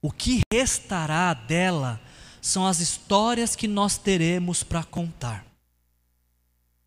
[0.00, 2.00] o que restará dela
[2.40, 5.44] são as histórias que nós teremos para contar.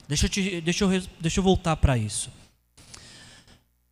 [0.08, 2.32] Deixa eu, te, deixa eu, deixa eu voltar para isso.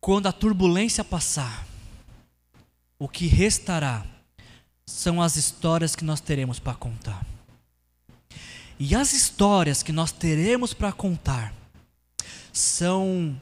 [0.00, 1.66] Quando a turbulência passar,
[2.98, 4.06] o que restará
[4.86, 7.24] são as histórias que nós teremos para contar.
[8.78, 11.54] E as histórias que nós teremos para contar
[12.50, 13.38] são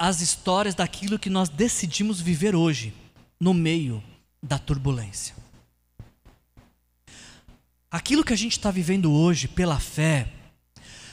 [0.00, 2.94] as histórias daquilo que nós decidimos viver hoje,
[3.38, 4.02] no meio
[4.42, 5.34] da turbulência.
[7.90, 10.26] Aquilo que a gente está vivendo hoje pela fé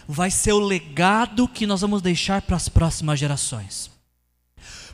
[0.07, 3.91] vai ser o legado que nós vamos deixar para as próximas gerações.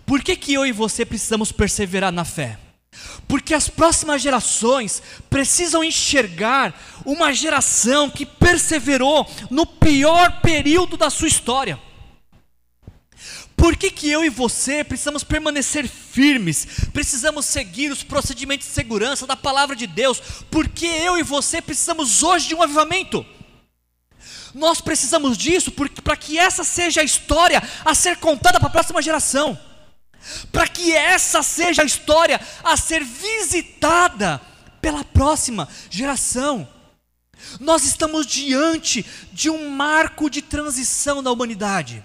[0.07, 2.57] Por que, que eu e você precisamos perseverar na fé?
[3.27, 6.73] Porque as próximas gerações precisam enxergar
[7.05, 11.79] uma geração que perseverou no pior período da sua história.
[13.55, 19.25] Por que, que eu e você precisamos permanecer firmes, precisamos seguir os procedimentos de segurança
[19.25, 20.21] da palavra de Deus?
[20.51, 23.25] Porque eu e você precisamos hoje de um avivamento.
[24.53, 29.01] Nós precisamos disso para que essa seja a história a ser contada para a próxima
[29.01, 29.57] geração
[30.51, 34.41] para que essa seja a história a ser visitada
[34.81, 36.67] pela próxima geração.
[37.59, 42.03] Nós estamos diante de um marco de transição na humanidade.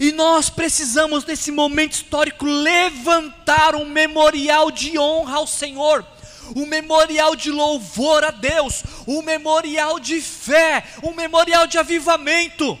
[0.00, 6.06] E nós precisamos, nesse momento histórico, levantar um memorial de honra ao Senhor,
[6.54, 12.78] um memorial de louvor a Deus, um memorial de fé, um memorial de avivamento.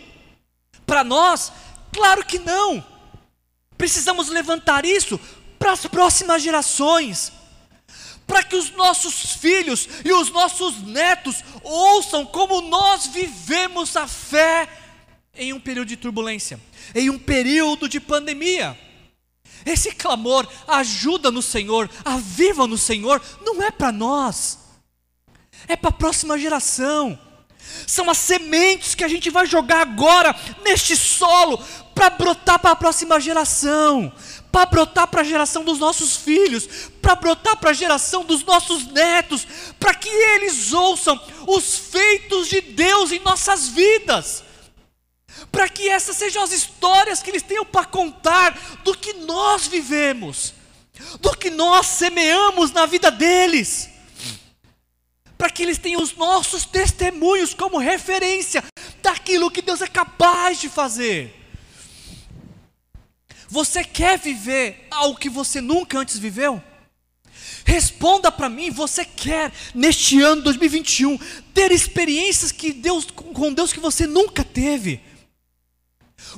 [0.86, 1.52] Para nós,
[1.92, 2.84] claro que não.
[3.76, 5.18] Precisamos levantar isso
[5.58, 7.32] para as próximas gerações,
[8.26, 14.68] para que os nossos filhos e os nossos netos ouçam como nós vivemos a fé
[15.34, 16.60] em um período de turbulência,
[16.94, 18.78] em um período de pandemia.
[19.64, 24.58] Esse clamor, ajuda no Senhor, aviva no Senhor, não é para nós,
[25.68, 27.18] é para a próxima geração.
[27.86, 31.62] São as sementes que a gente vai jogar agora neste solo
[31.94, 34.12] para brotar para a próxima geração,
[34.50, 36.66] para brotar para a geração dos nossos filhos,
[37.02, 39.46] para brotar para a geração dos nossos netos,
[39.78, 44.42] para que eles ouçam os feitos de Deus em nossas vidas.
[45.50, 50.54] Para que essas sejam as histórias que eles tenham para contar do que nós vivemos,
[51.20, 53.90] do que nós semeamos na vida deles
[55.40, 58.62] para que eles tenham os nossos testemunhos como referência
[59.00, 61.34] daquilo que Deus é capaz de fazer.
[63.48, 66.62] Você quer viver algo que você nunca antes viveu?
[67.64, 71.18] Responda para mim, você quer neste ano 2021
[71.54, 75.00] ter experiências que Deus com Deus que você nunca teve?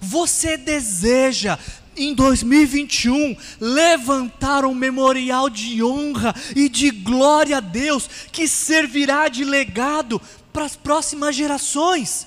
[0.02, 1.56] Você deseja
[1.96, 9.44] em 2021 levantar um memorial de honra e de glória a Deus que servirá de
[9.44, 10.20] legado
[10.52, 12.26] para as próximas gerações.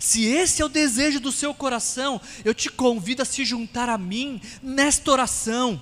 [0.00, 3.98] Se esse é o desejo do seu coração, eu te convido a se juntar a
[3.98, 5.80] mim nesta oração,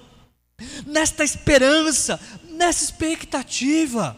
[0.84, 2.20] nesta esperança,
[2.50, 4.16] nessa expectativa.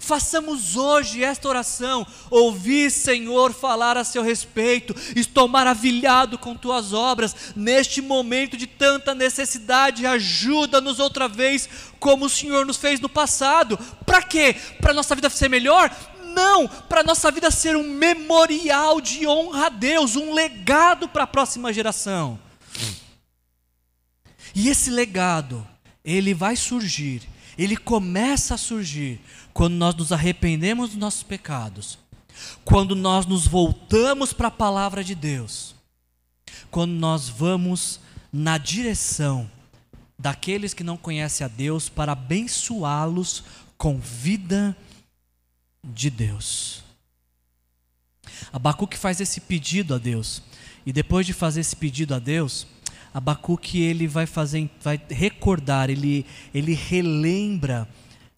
[0.00, 2.06] Façamos hoje esta oração.
[2.30, 4.94] Ouvi, Senhor, falar a seu respeito.
[5.14, 7.34] Estou maravilhado com tuas obras.
[7.54, 11.68] Neste momento de tanta necessidade, ajuda-nos outra vez,
[11.98, 13.78] como o Senhor nos fez no passado.
[14.06, 14.56] Para quê?
[14.80, 15.94] Para nossa vida ser melhor?
[16.34, 21.26] Não, para nossa vida ser um memorial de honra a Deus, um legado para a
[21.26, 22.38] próxima geração.
[24.54, 25.66] E esse legado,
[26.04, 27.22] ele vai surgir,
[27.56, 29.20] ele começa a surgir
[29.58, 31.98] quando nós nos arrependemos dos nossos pecados,
[32.64, 35.74] quando nós nos voltamos para a palavra de Deus,
[36.70, 37.98] quando nós vamos
[38.32, 39.50] na direção
[40.16, 43.42] daqueles que não conhecem a Deus para abençoá-los
[43.76, 44.76] com vida
[45.82, 46.84] de Deus.
[48.52, 50.40] Abacuque faz esse pedido a Deus.
[50.86, 52.64] E depois de fazer esse pedido a Deus,
[53.12, 57.88] Abacuque ele vai fazer, vai recordar, ele, ele relembra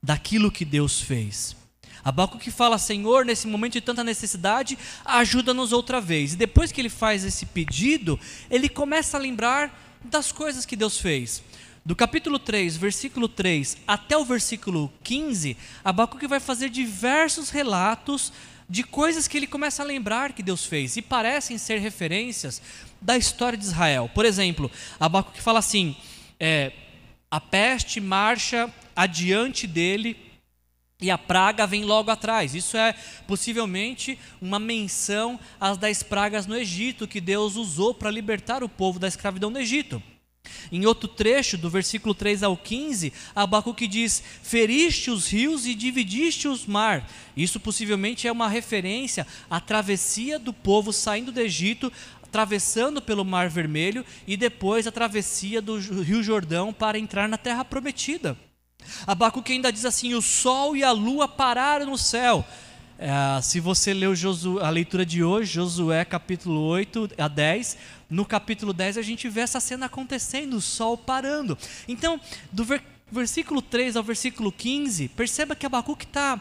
[0.03, 1.57] daquilo que Deus fez.
[2.05, 6.33] Abacuque fala, Senhor, nesse momento de tanta necessidade, ajuda-nos outra vez.
[6.33, 8.19] E depois que ele faz esse pedido,
[8.51, 11.43] ele começa a lembrar das coisas que Deus fez.
[11.85, 18.33] Do capítulo 3, versículo 3 até o versículo 15, Abacuque vai fazer diversos relatos
[18.69, 22.63] de coisas que ele começa a lembrar que Deus fez e parecem ser referências
[23.01, 24.11] da história de Israel.
[24.15, 25.97] Por exemplo, Abacuque fala assim:
[26.39, 26.73] é,
[27.31, 30.15] a peste marcha adiante dele
[31.01, 32.55] e a praga vem logo atrás.
[32.55, 32.95] Isso é
[33.27, 38.99] possivelmente uma menção às dez pragas no Egito que Deus usou para libertar o povo
[38.99, 40.03] da escravidão no Egito.
[40.71, 46.47] Em outro trecho, do versículo 3 ao 15, Abacuque diz: Feriste os rios e dividiste
[46.47, 47.09] os mar.
[47.35, 51.91] Isso possivelmente é uma referência à travessia do povo saindo do Egito,
[52.23, 57.65] atravessando pelo Mar Vermelho e depois a travessia do Rio Jordão para entrar na terra
[57.65, 58.37] prometida.
[59.07, 62.45] Abacuque ainda diz assim: O sol e a lua pararam no céu.
[62.99, 64.13] É, se você leu
[64.63, 67.79] a leitura de hoje, Josué capítulo 8 a 10,
[68.11, 71.57] no capítulo 10 a gente vê essa cena acontecendo, o sol parando.
[71.89, 72.21] Então,
[72.53, 76.39] do ver, versículo 3 ao versículo 15, perceba que Abacuque está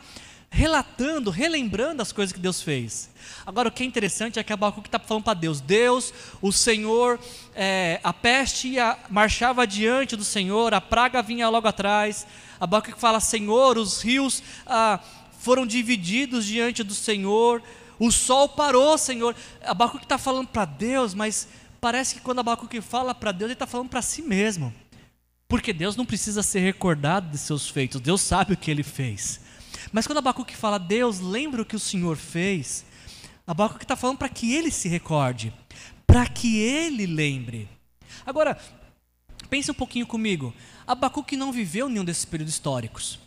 [0.49, 3.09] relatando, relembrando as coisas que Deus fez.
[3.45, 7.19] Agora, o que é interessante é que Abacuque está falando para Deus: Deus, o Senhor,
[7.55, 12.25] é, a peste ia, marchava diante do Senhor, a praga vinha logo atrás.
[12.59, 14.43] Abacuque fala: Senhor, os rios.
[14.65, 14.99] Ah,
[15.39, 17.63] foram divididos diante do Senhor,
[17.97, 19.35] o sol parou, Senhor.
[19.63, 21.47] Abacuque está falando para Deus, mas
[21.79, 24.73] parece que quando Abacuque fala para Deus, ele está falando para si mesmo.
[25.47, 29.41] Porque Deus não precisa ser recordado de seus feitos, Deus sabe o que ele fez.
[29.91, 32.85] Mas quando Abacuque fala, Deus, lembra o que o Senhor fez,
[33.45, 35.53] Abacuque está falando para que ele se recorde,
[36.05, 37.67] para que ele lembre.
[38.25, 38.57] Agora,
[39.49, 40.53] pense um pouquinho comigo.
[40.85, 43.19] Abacuque não viveu nenhum desses períodos históricos.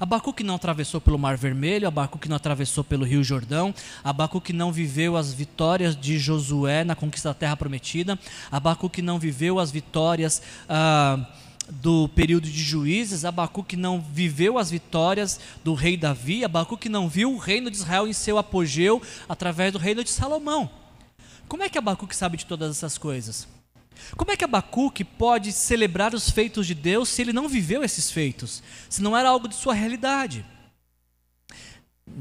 [0.00, 5.16] Abacuque não atravessou pelo Mar Vermelho, Abacuque não atravessou pelo Rio Jordão, Abacuque não viveu
[5.16, 8.18] as vitórias de Josué na conquista da terra prometida,
[8.50, 11.24] Abacuque não viveu as vitórias ah,
[11.68, 17.32] do período de juízes, Abacuque não viveu as vitórias do rei Davi, Abacuque não viu
[17.32, 20.70] o reino de Israel em seu apogeu através do reino de Salomão.
[21.48, 23.48] Como é que Abacuque sabe de todas essas coisas?
[24.16, 28.10] Como é que Abacuque pode celebrar os feitos de Deus se ele não viveu esses
[28.10, 28.62] feitos?
[28.88, 30.44] Se não era algo de sua realidade?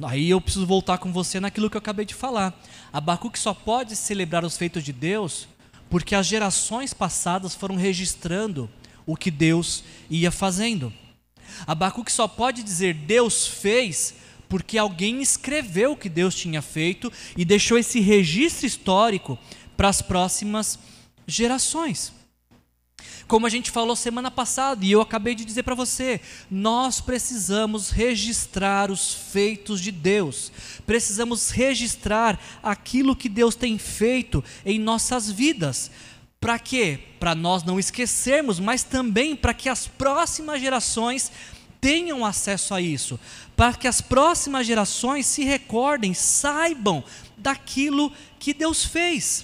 [0.04, 2.58] Aí eu preciso voltar com você naquilo que eu acabei de falar.
[2.92, 5.48] Abacuque só pode celebrar os feitos de Deus
[5.90, 8.70] porque as gerações passadas foram registrando
[9.06, 10.92] o que Deus ia fazendo.
[11.66, 14.16] Abacuque só pode dizer Deus fez
[14.48, 19.38] porque alguém escreveu o que Deus tinha feito e deixou esse registro histórico
[19.76, 20.80] para as próximas
[21.28, 22.14] gerações.
[23.28, 27.90] Como a gente falou semana passada e eu acabei de dizer para você, nós precisamos
[27.90, 30.52] registrar os feitos de Deus,
[30.86, 35.90] precisamos registrar aquilo que Deus tem feito em nossas vidas.
[36.46, 37.00] Para quê?
[37.20, 41.32] Para nós não esquecermos, mas também para que as próximas gerações
[41.82, 43.20] tenham acesso a isso,
[43.56, 47.04] para que as próximas gerações se recordem, saibam
[47.36, 49.44] daquilo que Deus fez.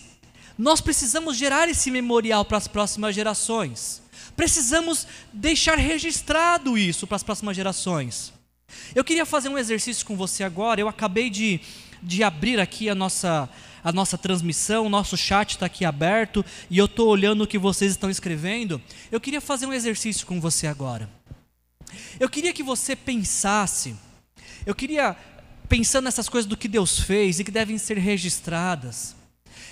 [0.56, 4.04] Nós precisamos gerar esse memorial para as próximas gerações.
[4.36, 8.32] Precisamos deixar registrado isso para as próximas gerações.
[8.94, 10.80] Eu queria fazer um exercício com você agora.
[10.80, 11.62] Eu acabei de,
[12.00, 13.50] de abrir aqui a nossa,
[13.84, 17.58] a nossa transmissão, o nosso chat está aqui aberto e eu estou olhando o que
[17.58, 18.82] vocês estão escrevendo.
[19.12, 21.10] Eu queria fazer um exercício com você agora.
[22.20, 23.96] Eu queria que você pensasse,
[24.66, 25.16] eu queria,
[25.68, 29.16] pensando nessas coisas do que Deus fez e que devem ser registradas,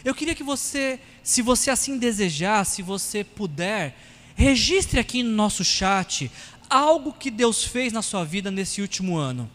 [0.03, 3.97] eu queria que você, se você assim desejar, se você puder,
[4.35, 6.31] registre aqui no nosso chat
[6.69, 9.49] algo que Deus fez na sua vida nesse último ano.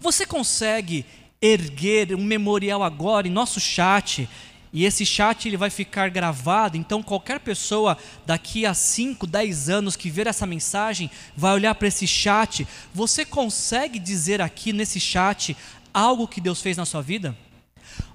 [0.00, 1.04] Você consegue
[1.40, 4.28] erguer um memorial agora em nosso chat?
[4.72, 9.96] E esse chat ele vai ficar gravado, então qualquer pessoa daqui a 5, 10 anos
[9.96, 12.66] que ver essa mensagem vai olhar para esse chat.
[12.92, 15.56] Você consegue dizer aqui nesse chat
[15.92, 17.36] algo que Deus fez na sua vida?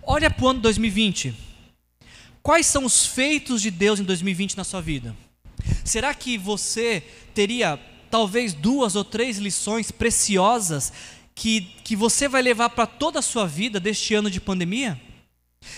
[0.03, 1.33] Olha para o ano 2020.
[2.43, 5.15] Quais são os feitos de Deus em 2020 na sua vida?
[5.83, 7.01] Será que você
[7.33, 7.79] teria
[8.11, 10.93] talvez duas ou três lições preciosas
[11.35, 14.99] que, que você vai levar para toda a sua vida deste ano de pandemia?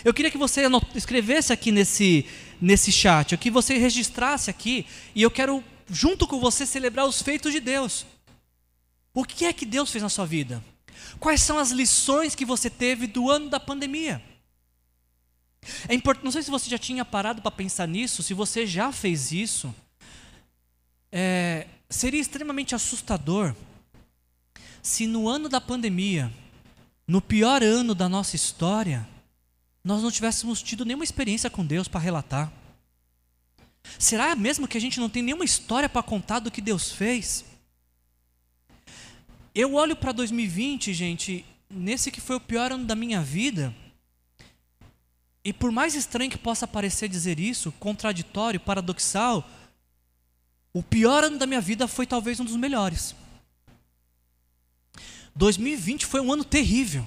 [0.04, 0.64] Eu queria que você
[0.96, 2.26] escrevesse aqui nesse,
[2.60, 7.54] nesse chat, que você registrasse aqui, e eu quero, junto com você, celebrar os feitos
[7.54, 8.06] de Deus.
[9.14, 10.64] O que é que Deus fez na sua vida?
[11.20, 14.22] Quais são as lições que você teve do ano da pandemia?
[15.88, 18.92] É importante, não sei se você já tinha parado para pensar nisso, se você já
[18.92, 19.74] fez isso.
[21.12, 23.56] É, seria extremamente assustador
[24.86, 26.32] se no ano da pandemia,
[27.08, 29.10] no pior ano da nossa história,
[29.84, 32.54] nós não tivéssemos tido nenhuma experiência com Deus para relatar.
[33.98, 37.46] Será mesmo que a gente não tem nenhuma história para contar do que Deus fez?
[39.56, 43.74] Eu olho para 2020, gente, nesse que foi o pior ano da minha vida.
[45.44, 49.50] E por mais estranho que possa parecer dizer isso, contraditório, paradoxal,
[50.72, 53.16] o pior ano da minha vida foi talvez um dos melhores.
[55.36, 57.06] 2020 foi um ano terrível.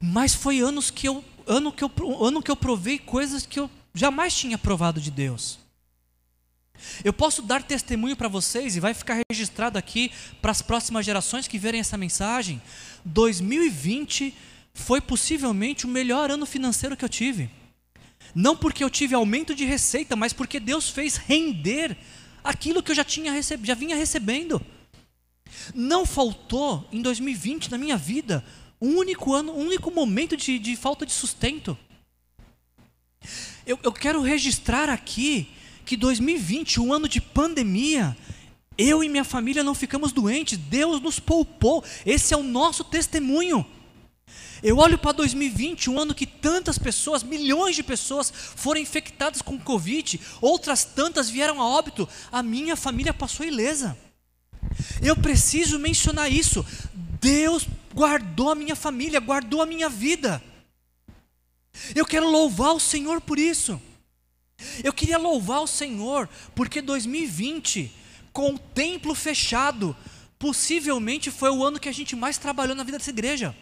[0.00, 1.90] Mas foi anos que eu, ano que eu,
[2.24, 5.58] ano que eu provei coisas que eu jamais tinha provado de Deus.
[7.04, 10.10] Eu posso dar testemunho para vocês e vai ficar registrado aqui
[10.40, 12.60] para as próximas gerações que verem essa mensagem.
[13.04, 14.34] 2020
[14.72, 17.50] foi possivelmente o melhor ano financeiro que eu tive.
[18.34, 21.96] Não porque eu tive aumento de receita, mas porque Deus fez render
[22.42, 24.64] aquilo que eu já tinha já vinha recebendo.
[25.74, 28.44] Não faltou em 2020 na minha vida
[28.80, 31.76] um único ano, um único momento de, de falta de sustento.
[33.66, 35.48] Eu, eu quero registrar aqui
[35.84, 38.16] que 2020, um ano de pandemia,
[38.78, 43.66] eu e minha família não ficamos doentes, Deus nos poupou, esse é o nosso testemunho.
[44.62, 49.58] Eu olho para 2020, um ano que tantas pessoas, milhões de pessoas foram infectadas com
[49.58, 53.96] Covid, outras tantas vieram a óbito, a minha família passou ilesa.
[55.02, 56.64] Eu preciso mencionar isso.
[57.20, 60.42] Deus guardou a minha família, guardou a minha vida.
[61.94, 63.80] Eu quero louvar o Senhor por isso.
[64.84, 67.92] Eu queria louvar o Senhor porque 2020,
[68.32, 69.96] com o templo fechado,
[70.38, 73.54] possivelmente foi o ano que a gente mais trabalhou na vida dessa igreja.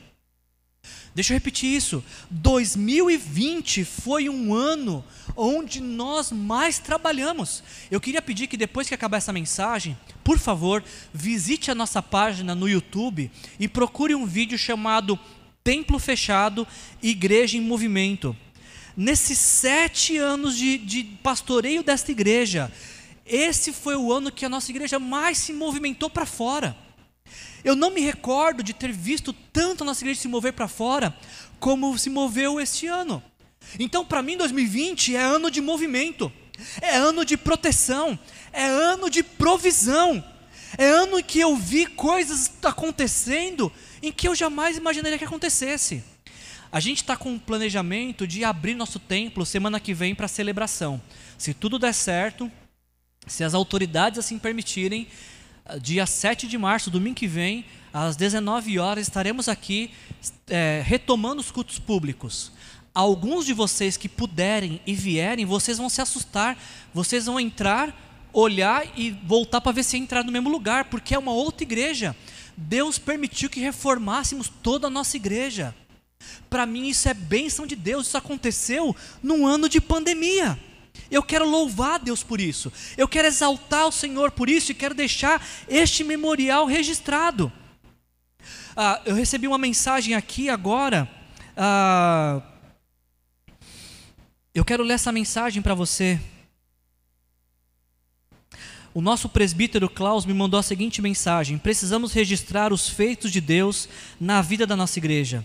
[1.18, 2.04] Deixa eu repetir isso.
[2.30, 5.04] 2020 foi um ano
[5.34, 7.60] onde nós mais trabalhamos.
[7.90, 10.80] Eu queria pedir que depois que acabar essa mensagem, por favor,
[11.12, 15.18] visite a nossa página no YouTube e procure um vídeo chamado
[15.64, 16.64] Templo Fechado,
[17.02, 18.36] Igreja em Movimento.
[18.96, 22.70] Nesses sete anos de, de pastoreio desta igreja,
[23.26, 26.76] esse foi o ano que a nossa igreja mais se movimentou para fora.
[27.64, 31.16] Eu não me recordo de ter visto tanto a nossa igreja se mover para fora
[31.58, 33.22] como se moveu este ano.
[33.78, 36.32] Então, para mim, 2020 é ano de movimento,
[36.80, 38.18] é ano de proteção,
[38.52, 40.24] é ano de provisão,
[40.76, 46.02] é ano em que eu vi coisas acontecendo em que eu jamais imaginaria que acontecesse.
[46.70, 51.00] A gente está com um planejamento de abrir nosso templo semana que vem para celebração.
[51.38, 52.50] Se tudo der certo,
[53.26, 55.08] se as autoridades assim permitirem,
[55.80, 59.90] dia 7 de março, domingo que vem, às 19 horas, estaremos aqui
[60.48, 62.52] é, retomando os cultos públicos.
[62.94, 66.56] Alguns de vocês que puderem e vierem, vocês vão se assustar,
[66.92, 67.94] vocês vão entrar,
[68.32, 72.16] olhar e voltar para ver se entrar no mesmo lugar, porque é uma outra igreja.
[72.56, 75.74] Deus permitiu que reformássemos toda a nossa igreja.
[76.50, 80.58] Para mim, isso é bênção de Deus, isso aconteceu num ano de pandemia.
[81.10, 82.72] Eu quero louvar Deus por isso.
[82.96, 87.50] Eu quero exaltar o Senhor por isso e quero deixar este memorial registrado.
[88.76, 91.10] Ah, eu recebi uma mensagem aqui agora.
[91.56, 92.42] Ah,
[94.54, 96.20] eu quero ler essa mensagem para você.
[98.94, 103.88] O nosso presbítero Klaus me mandou a seguinte mensagem: Precisamos registrar os feitos de Deus
[104.20, 105.44] na vida da nossa igreja,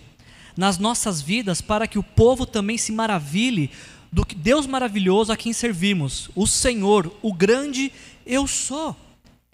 [0.58, 3.70] nas nossas vidas, para que o povo também se maravilhe
[4.14, 7.92] do Deus maravilhoso a quem servimos, o Senhor, o grande
[8.24, 8.96] eu sou.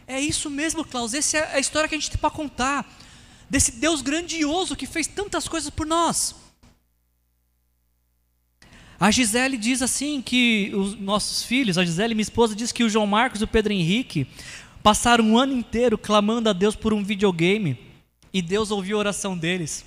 [0.05, 2.85] É isso mesmo, Klaus, essa é a história que a gente tem para contar,
[3.49, 6.35] desse Deus grandioso que fez tantas coisas por nós.
[8.99, 12.89] A Gisele diz assim que os nossos filhos, a Gisele, minha esposa, diz que o
[12.89, 14.27] João Marcos e o Pedro Henrique
[14.83, 17.79] passaram um ano inteiro clamando a Deus por um videogame
[18.33, 19.85] e Deus ouviu a oração deles.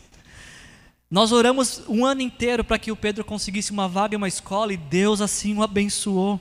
[1.12, 4.72] Nós oramos um ano inteiro para que o Pedro conseguisse uma vaga em uma escola
[4.72, 6.40] e Deus assim o abençoou.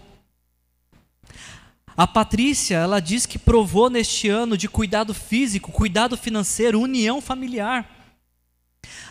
[1.88, 7.86] A Patrícia, ela diz que provou neste ano de cuidado físico, cuidado financeiro, união familiar.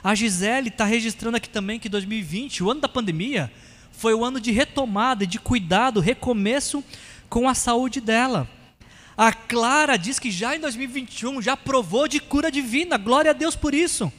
[0.02, 3.52] A Gisele está registrando aqui também que 2020, o ano da pandemia,
[3.92, 6.82] foi o ano de retomada, de cuidado, recomeço
[7.28, 8.48] com a saúde dela.
[9.14, 13.54] A Clara diz que já em 2021 já provou de cura divina, glória a Deus
[13.54, 14.10] por isso.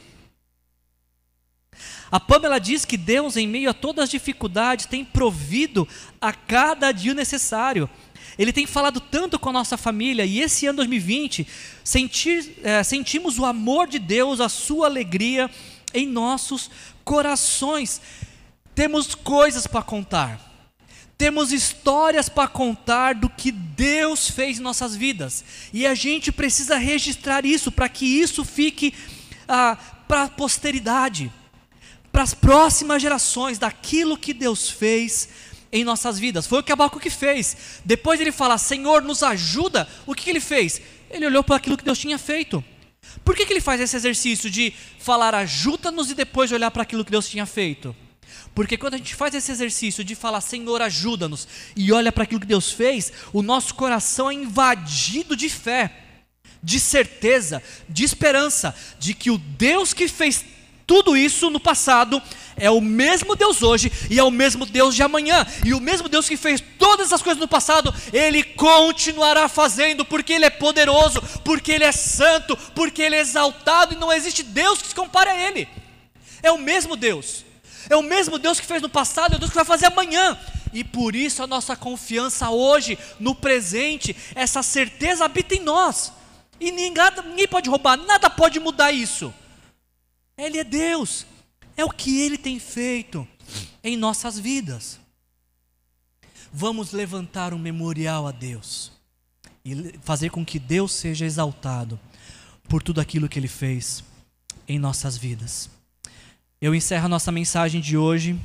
[2.12, 5.88] A Pamela diz que Deus, em meio a todas as dificuldades, tem provido
[6.20, 7.88] a cada dia o necessário.
[8.38, 11.46] Ele tem falado tanto com a nossa família e esse ano 2020
[11.82, 15.50] sentir, é, sentimos o amor de Deus, a sua alegria
[15.94, 16.70] em nossos
[17.02, 18.02] corações.
[18.74, 20.38] Temos coisas para contar,
[21.16, 25.42] temos histórias para contar do que Deus fez em nossas vidas
[25.72, 28.92] e a gente precisa registrar isso para que isso fique
[29.48, 31.32] ah, para a posteridade
[32.12, 35.28] para as próximas gerações daquilo que Deus fez
[35.72, 36.46] em nossas vidas.
[36.46, 37.56] Foi o que Abacuque fez.
[37.84, 39.88] Depois ele fala, Senhor, nos ajuda.
[40.06, 40.82] O que, que ele fez?
[41.10, 42.62] Ele olhou para aquilo que Deus tinha feito.
[43.24, 47.04] Por que, que ele faz esse exercício de falar ajuda-nos e depois olhar para aquilo
[47.04, 47.96] que Deus tinha feito?
[48.54, 52.40] Porque quando a gente faz esse exercício de falar Senhor ajuda-nos e olha para aquilo
[52.40, 55.90] que Deus fez, o nosso coração é invadido de fé,
[56.62, 60.44] de certeza, de esperança, de que o Deus que fez
[60.92, 62.20] tudo isso no passado,
[62.54, 65.46] é o mesmo Deus hoje e é o mesmo Deus de amanhã.
[65.64, 70.34] E o mesmo Deus que fez todas essas coisas no passado, Ele continuará fazendo, porque
[70.34, 74.82] Ele é poderoso, porque Ele é santo, porque Ele é exaltado e não existe Deus
[74.82, 75.66] que se compare a Ele.
[76.42, 77.42] É o mesmo Deus.
[77.88, 80.38] É o mesmo Deus que fez no passado, é o Deus que vai fazer amanhã.
[80.74, 86.12] E por isso a nossa confiança hoje, no presente, essa certeza habita em nós.
[86.60, 89.32] E ninguém, ninguém pode roubar, nada pode mudar isso.
[90.36, 91.26] Ele é Deus.
[91.76, 93.26] É o que ele tem feito
[93.82, 95.00] em nossas vidas.
[96.52, 98.92] Vamos levantar um memorial a Deus
[99.64, 101.98] e fazer com que Deus seja exaltado
[102.68, 104.04] por tudo aquilo que ele fez
[104.68, 105.70] em nossas vidas.
[106.60, 108.38] Eu encerro a nossa mensagem de hoje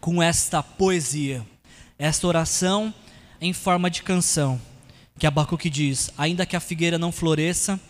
[0.00, 1.46] com esta poesia,
[1.98, 2.92] esta oração
[3.40, 4.60] em forma de canção,
[5.18, 7.80] que Abacuque diz: Ainda que a figueira não floresça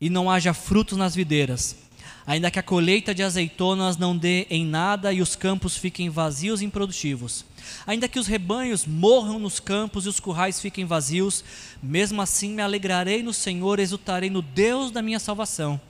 [0.00, 1.76] e não haja frutos nas videiras,
[2.26, 6.60] ainda que a colheita de azeitonas não dê em nada e os campos fiquem vazios
[6.60, 7.44] e improdutivos,
[7.86, 11.44] ainda que os rebanhos morram nos campos e os currais fiquem vazios,
[11.82, 15.80] mesmo assim me alegrarei no Senhor, exultarei no Deus da minha salvação.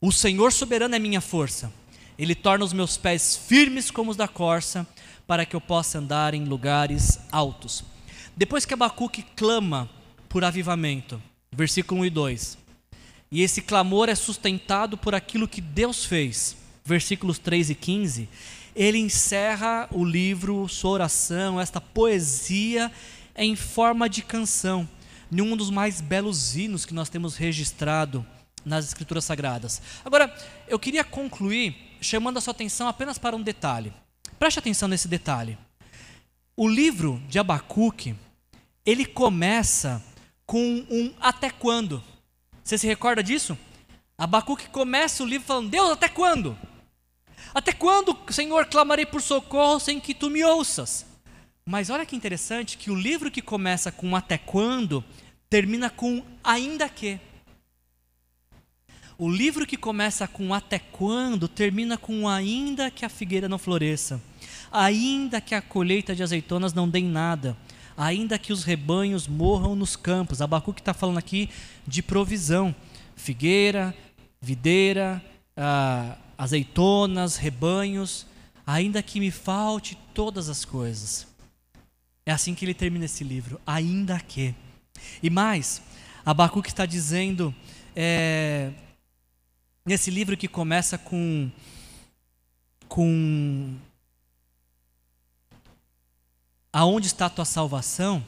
[0.00, 1.70] O Senhor soberano é minha força.
[2.18, 4.86] Ele torna os meus pés firmes como os da corça,
[5.26, 7.84] para que eu possa andar em lugares altos.
[8.36, 9.88] Depois que Abacuque clama
[10.28, 12.58] por avivamento, versículo 1 e 2,
[13.32, 16.56] e esse clamor é sustentado por aquilo que Deus fez.
[16.84, 18.28] Versículos 3 e 15.
[18.74, 22.90] Ele encerra o livro, sua oração, esta poesia
[23.36, 24.88] em forma de canção,
[25.30, 28.26] num dos mais belos hinos que nós temos registrado
[28.64, 29.80] nas Escrituras Sagradas.
[30.04, 30.34] Agora,
[30.66, 33.92] eu queria concluir chamando a sua atenção apenas para um detalhe.
[34.38, 35.56] Preste atenção nesse detalhe.
[36.56, 38.14] O livro de Abacuque,
[38.84, 40.02] ele começa
[40.44, 42.02] com um até quando.
[42.62, 43.56] Você se recorda disso?
[44.16, 46.56] Abacuque começa o livro falando: Deus, até quando?
[47.54, 51.06] Até quando, Senhor, clamarei por socorro sem que tu me ouças?
[51.64, 55.04] Mas olha que interessante que o livro que começa com até quando
[55.48, 57.18] termina com ainda que.
[59.18, 64.20] O livro que começa com até quando termina com ainda que a figueira não floresça,
[64.72, 67.56] ainda que a colheita de azeitonas não dê nada,
[68.00, 70.40] ainda que os rebanhos morram nos campos.
[70.40, 71.50] Abacuque está falando aqui
[71.86, 72.74] de provisão:
[73.14, 73.94] figueira,
[74.40, 75.22] videira,
[75.54, 78.26] ah, azeitonas, rebanhos,
[78.66, 81.26] ainda que me falte todas as coisas.
[82.24, 84.54] É assim que ele termina esse livro, ainda que.
[85.22, 85.82] E mais,
[86.24, 87.54] Abacuque está dizendo,
[87.94, 88.70] é,
[89.84, 91.50] nesse livro que começa com,
[92.88, 93.74] com
[96.72, 98.24] Aonde está a tua salvação?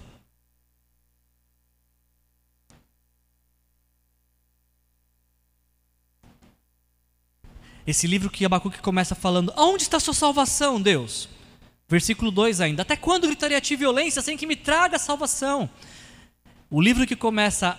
[7.86, 11.28] Esse livro que Abacuque começa falando: Aonde está a sua salvação, Deus?
[11.88, 15.68] Versículo 2 ainda: Até quando gritaria a ti violência sem que me traga salvação?
[16.70, 17.78] O livro que começa: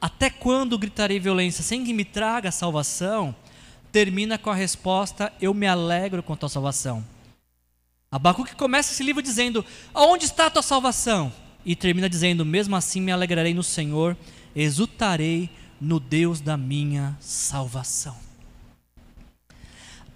[0.00, 3.34] Até quando gritarei violência sem que me traga salvação?
[3.92, 7.13] Termina com a resposta: Eu me alegro com a tua salvação.
[8.14, 11.32] Abacuque começa esse livro dizendo: Aonde está a tua salvação?
[11.64, 14.16] E termina dizendo: Mesmo assim me alegrarei no Senhor,
[14.54, 15.50] exultarei
[15.80, 18.16] no Deus da minha salvação.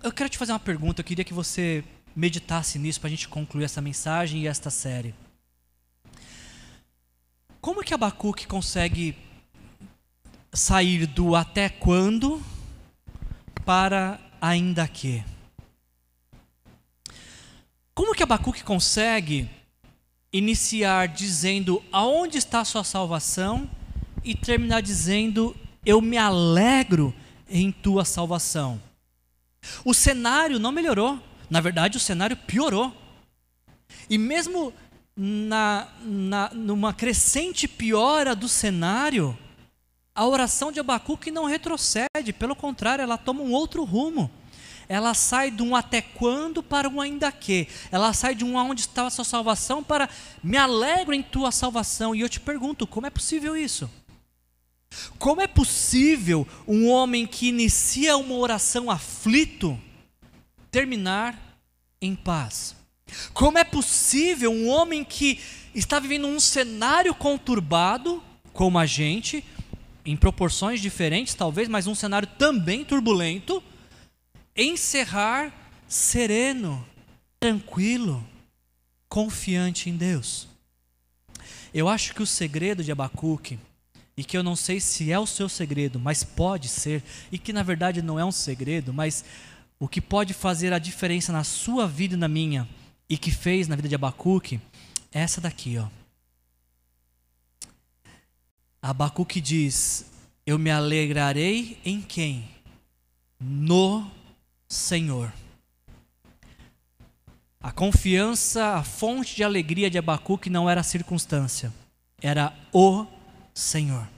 [0.00, 1.82] Eu quero te fazer uma pergunta, eu queria que você
[2.14, 5.12] meditasse nisso para a gente concluir essa mensagem e esta série.
[7.60, 9.16] Como que Abacuque consegue
[10.52, 12.40] sair do até quando
[13.64, 15.24] para ainda que?
[17.98, 19.50] Como que Abacuque consegue
[20.32, 23.68] iniciar dizendo aonde está a sua salvação
[24.22, 27.12] e terminar dizendo eu me alegro
[27.50, 28.80] em tua salvação?
[29.84, 31.18] O cenário não melhorou,
[31.50, 32.94] na verdade o cenário piorou.
[34.08, 34.72] E mesmo
[35.16, 39.36] na, na, numa crescente piora do cenário,
[40.14, 44.30] a oração de Abacuque não retrocede, pelo contrário, ela toma um outro rumo
[44.88, 47.68] ela sai de um até quando para um ainda que.
[47.92, 50.08] Ela sai de um aonde está a sua salvação para
[50.42, 52.14] me alegro em tua salvação.
[52.14, 53.90] E eu te pergunto, como é possível isso?
[55.18, 59.78] Como é possível um homem que inicia uma oração aflito
[60.70, 61.38] terminar
[62.00, 62.74] em paz?
[63.34, 65.38] Como é possível um homem que
[65.74, 68.22] está vivendo um cenário conturbado,
[68.54, 69.44] como a gente,
[70.04, 73.62] em proporções diferentes talvez, mas um cenário também turbulento,
[74.58, 75.54] encerrar
[75.86, 76.84] sereno,
[77.38, 78.26] tranquilo,
[79.08, 80.48] confiante em Deus.
[81.72, 83.58] Eu acho que o segredo de Abacuque
[84.16, 87.52] e que eu não sei se é o seu segredo, mas pode ser, e que
[87.52, 89.24] na verdade não é um segredo, mas
[89.78, 92.68] o que pode fazer a diferença na sua vida e na minha,
[93.08, 94.60] e que fez na vida de Abacuque,
[95.12, 95.86] é essa daqui, ó.
[98.82, 100.04] Abacuque diz:
[100.44, 102.48] Eu me alegrarei em quem?
[103.40, 104.10] No
[104.68, 105.32] Senhor.
[107.60, 111.72] A confiança, a fonte de alegria de Abacuque não era a circunstância,
[112.20, 113.06] era o
[113.52, 114.08] Senhor.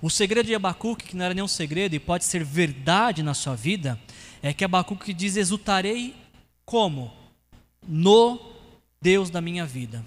[0.00, 3.56] O segredo de Abacuque, que não era nenhum segredo e pode ser verdade na sua
[3.56, 3.98] vida,
[4.42, 6.14] é que Abacuque diz: Exultarei
[6.64, 7.12] como?
[7.86, 8.52] No
[9.00, 10.04] Deus da minha vida.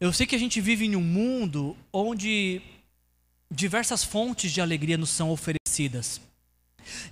[0.00, 2.62] Eu sei que a gente vive em um mundo onde
[3.50, 5.57] diversas fontes de alegria nos são oferecidas.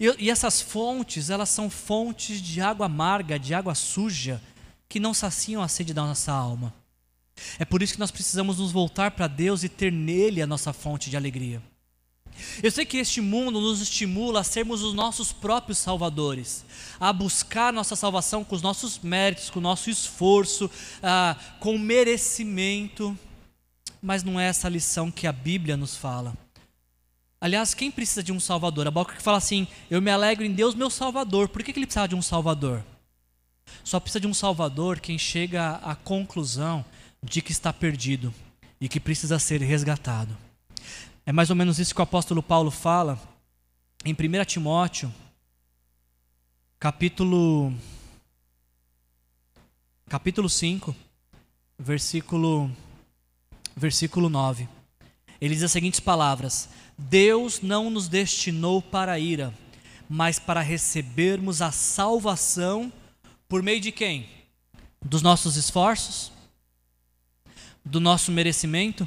[0.01, 4.43] E, e, essas fontes, elas são fontes de água amarga, de água suja,
[4.89, 6.73] que não saciam a sede da nossa alma.
[7.59, 10.73] É por isso que nós precisamos nos voltar para Deus e ter nele a nossa
[10.73, 11.63] fonte de alegria.
[12.63, 16.65] Eu sei que este mundo nos estimula a sermos os nossos próprios salvadores,
[17.01, 20.71] a buscar nossa salvação com os nossos méritos, com o nosso esforço,
[21.03, 23.19] ah, com merecimento,
[24.03, 26.37] mas não é essa lição que a Bíblia nos fala.
[27.41, 28.87] Aliás, quem precisa de um Salvador?
[28.87, 31.49] A que fala assim: Eu me alegro em Deus, meu Salvador.
[31.49, 32.85] Por que, que ele precisava de um Salvador?
[33.85, 36.85] Só precisa de um Salvador quem chega à conclusão
[37.23, 38.33] de que está perdido
[38.81, 40.37] e que precisa ser resgatado.
[41.25, 43.21] É mais ou menos isso que o apóstolo Paulo fala
[44.05, 45.13] em 1 Timóteo,
[46.79, 47.73] capítulo
[50.09, 50.95] capítulo 5,
[51.79, 52.71] versículo
[53.77, 54.76] versículo 9.
[55.41, 59.53] Ele diz as seguintes palavras: Deus não nos destinou para a ira,
[60.09, 62.93] mas para recebermos a salvação
[63.49, 64.27] por meio de quem?
[65.05, 66.33] Dos nossos esforços?
[67.85, 69.07] Do nosso merecimento?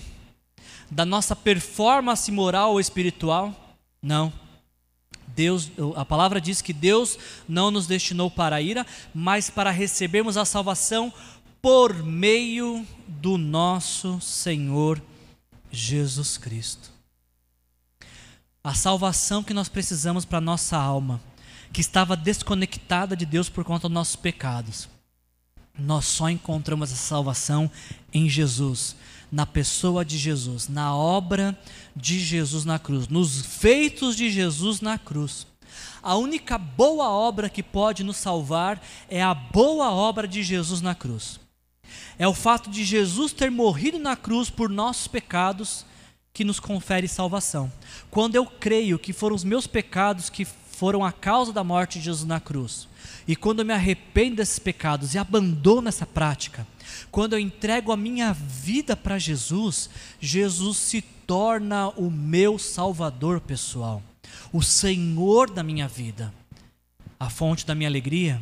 [0.91, 3.77] da nossa performance moral ou espiritual?
[4.01, 4.33] Não.
[5.27, 7.17] Deus, a palavra diz que Deus
[7.47, 11.13] não nos destinou para a ira, mas para recebermos a salvação
[11.61, 15.01] por meio do nosso Senhor
[15.71, 16.91] Jesus Cristo.
[18.63, 21.21] A salvação que nós precisamos para nossa alma,
[21.71, 24.89] que estava desconectada de Deus por conta dos nossos pecados.
[25.77, 27.71] Nós só encontramos a salvação
[28.11, 28.95] em Jesus
[29.31, 31.57] na pessoa de Jesus, na obra
[31.95, 35.45] de Jesus na cruz, nos feitos de Jesus na cruz.
[36.01, 40.95] A única boa obra que pode nos salvar é a boa obra de Jesus na
[40.95, 41.39] cruz.
[42.17, 45.85] É o fato de Jesus ter morrido na cruz por nossos pecados
[46.33, 47.71] que nos confere salvação.
[48.09, 52.05] Quando eu creio que foram os meus pecados que foram a causa da morte de
[52.05, 52.87] Jesus na cruz,
[53.27, 56.65] e quando eu me arrependo desses pecados e abandono essa prática,
[57.11, 64.01] quando eu entrego a minha vida para Jesus, Jesus se torna o meu Salvador pessoal,
[64.51, 66.33] o Senhor da minha vida,
[67.19, 68.41] a fonte da minha alegria,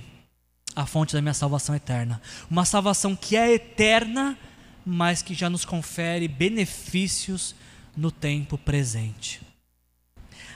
[0.78, 2.22] a fonte da minha salvação eterna.
[2.52, 4.38] Uma salvação que é eterna,
[4.86, 7.56] mas que já nos confere benefícios
[7.96, 9.42] no tempo presente.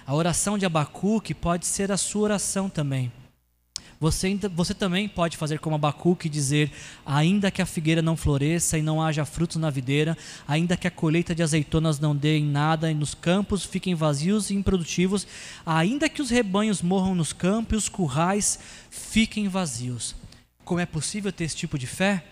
[0.05, 3.11] A oração de Abacuque pode ser a sua oração também.
[4.01, 6.71] Você, você também pode fazer como Abacuque e dizer:
[7.05, 10.91] ainda que a figueira não floresça e não haja frutos na videira, ainda que a
[10.91, 15.27] colheita de azeitonas não dê em nada e nos campos fiquem vazios e improdutivos,
[15.63, 18.57] ainda que os rebanhos morram nos campos e os currais
[18.89, 20.15] fiquem vazios.
[20.65, 22.25] Como é possível ter esse tipo de fé?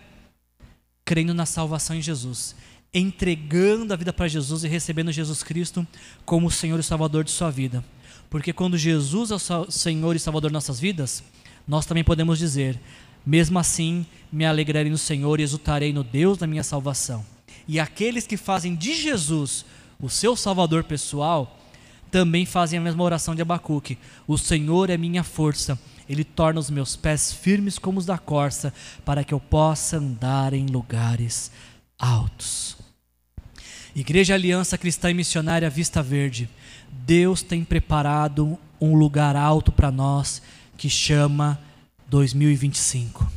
[1.04, 2.56] Crendo na salvação em Jesus,
[2.92, 5.86] entregando a vida para Jesus e recebendo Jesus Cristo
[6.24, 7.84] como o Senhor e Salvador de sua vida.
[8.28, 11.22] Porque quando Jesus é o Senhor e Salvador de nossas vidas,
[11.70, 12.78] nós também podemos dizer:
[13.24, 17.24] mesmo assim, me alegrarei no Senhor e exultarei no Deus da minha salvação.
[17.68, 19.64] E aqueles que fazem de Jesus
[20.02, 21.58] o seu Salvador pessoal,
[22.10, 23.96] também fazem a mesma oração de Abacuque:
[24.26, 28.74] O Senhor é minha força, Ele torna os meus pés firmes como os da corça,
[29.04, 31.52] para que eu possa andar em lugares
[31.96, 32.76] altos.
[33.94, 36.50] Igreja Aliança Cristã e Missionária Vista Verde,
[36.90, 40.42] Deus tem preparado um lugar alto para nós
[40.80, 41.60] que chama
[42.08, 43.30] 2025.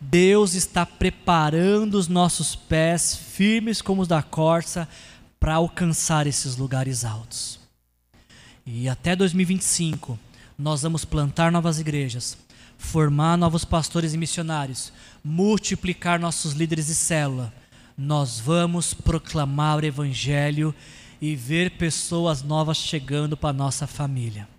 [0.00, 4.88] Deus está preparando os nossos pés, firmes como os da corça,
[5.40, 7.58] para alcançar esses lugares altos.
[8.64, 10.16] E até 2025,
[10.56, 12.38] nós vamos plantar novas igrejas,
[12.78, 14.92] formar novos pastores e missionários,
[15.24, 17.52] multiplicar nossos líderes de célula.
[17.98, 20.72] Nós vamos proclamar o Evangelho
[21.20, 24.51] e ver pessoas novas chegando para a nossa família.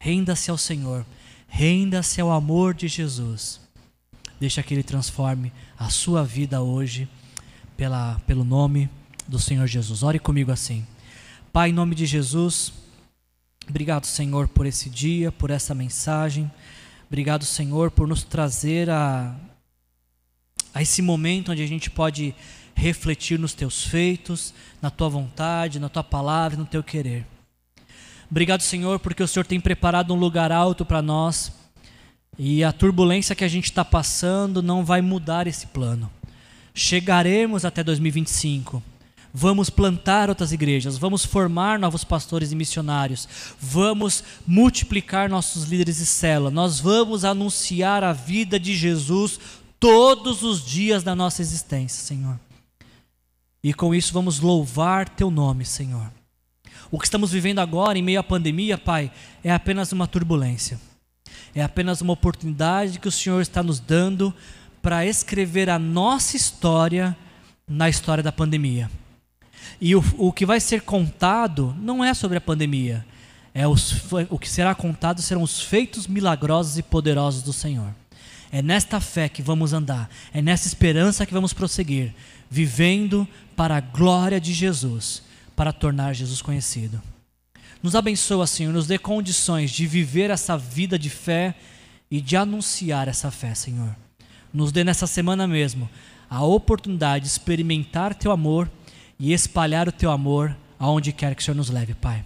[0.00, 1.04] Renda-se ao Senhor,
[1.48, 3.60] renda-se ao amor de Jesus.
[4.38, 7.08] Deixa que Ele transforme a sua vida hoje
[7.76, 8.88] pela, pelo nome
[9.26, 10.02] do Senhor Jesus.
[10.02, 10.86] Ore comigo assim.
[11.52, 12.72] Pai, em nome de Jesus,
[13.68, 16.50] obrigado, Senhor, por esse dia, por essa mensagem.
[17.08, 19.34] Obrigado, Senhor, por nos trazer a,
[20.72, 22.34] a esse momento onde a gente pode
[22.74, 27.26] refletir nos teus feitos, na tua vontade, na tua palavra, no teu querer.
[28.30, 31.52] Obrigado, Senhor, porque o Senhor tem preparado um lugar alto para nós
[32.38, 36.10] e a turbulência que a gente está passando não vai mudar esse plano.
[36.74, 38.82] Chegaremos até 2025.
[39.32, 43.28] Vamos plantar outras igrejas, vamos formar novos pastores e missionários,
[43.60, 49.38] vamos multiplicar nossos líderes de célula, nós vamos anunciar a vida de Jesus
[49.78, 52.40] todos os dias da nossa existência, Senhor.
[53.62, 56.10] E com isso vamos louvar Teu nome, Senhor.
[56.90, 59.10] O que estamos vivendo agora, em meio à pandemia, Pai,
[59.44, 60.80] é apenas uma turbulência.
[61.54, 64.34] É apenas uma oportunidade que o Senhor está nos dando
[64.80, 67.16] para escrever a nossa história
[67.66, 68.90] na história da pandemia.
[69.80, 73.04] E o, o que vai ser contado não é sobre a pandemia.
[73.52, 77.94] É os, o que será contado serão os feitos milagrosos e poderosos do Senhor.
[78.50, 82.14] É nesta fé que vamos andar, é nessa esperança que vamos prosseguir,
[82.48, 85.22] vivendo para a glória de Jesus,
[85.58, 87.02] para tornar Jesus conhecido.
[87.82, 91.52] Nos abençoa, Senhor, nos dê condições de viver essa vida de fé
[92.08, 93.96] e de anunciar essa fé, Senhor.
[94.54, 95.90] Nos dê nessa semana mesmo
[96.30, 98.70] a oportunidade de experimentar teu amor
[99.18, 102.24] e espalhar o teu amor aonde quer que o Senhor nos leve, Pai.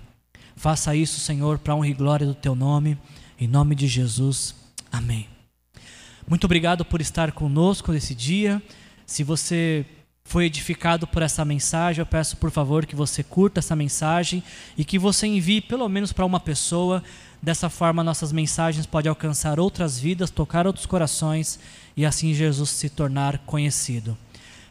[0.54, 2.98] Faça isso, Senhor, para honra e glória do teu nome,
[3.40, 4.54] em nome de Jesus.
[4.92, 5.26] Amém.
[6.28, 8.62] Muito obrigado por estar conosco nesse dia.
[9.06, 9.86] Se você
[10.32, 14.42] foi edificado por essa mensagem, eu peço por favor que você curta essa mensagem
[14.78, 17.04] e que você envie pelo menos para uma pessoa.
[17.42, 21.60] Dessa forma, nossas mensagens podem alcançar outras vidas, tocar outros corações
[21.94, 24.16] e assim Jesus se tornar conhecido.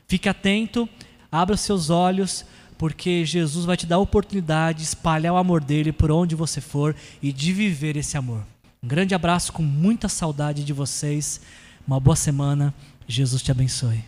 [0.07, 0.89] Fique atento,
[1.32, 2.43] abra seus olhos,
[2.76, 6.59] porque Jesus vai te dar a oportunidade de espalhar o amor dele por onde você
[6.59, 8.41] for e de viver esse amor.
[8.82, 11.39] Um grande abraço com muita saudade de vocês.
[11.86, 12.74] Uma boa semana.
[13.07, 14.03] Jesus te abençoe.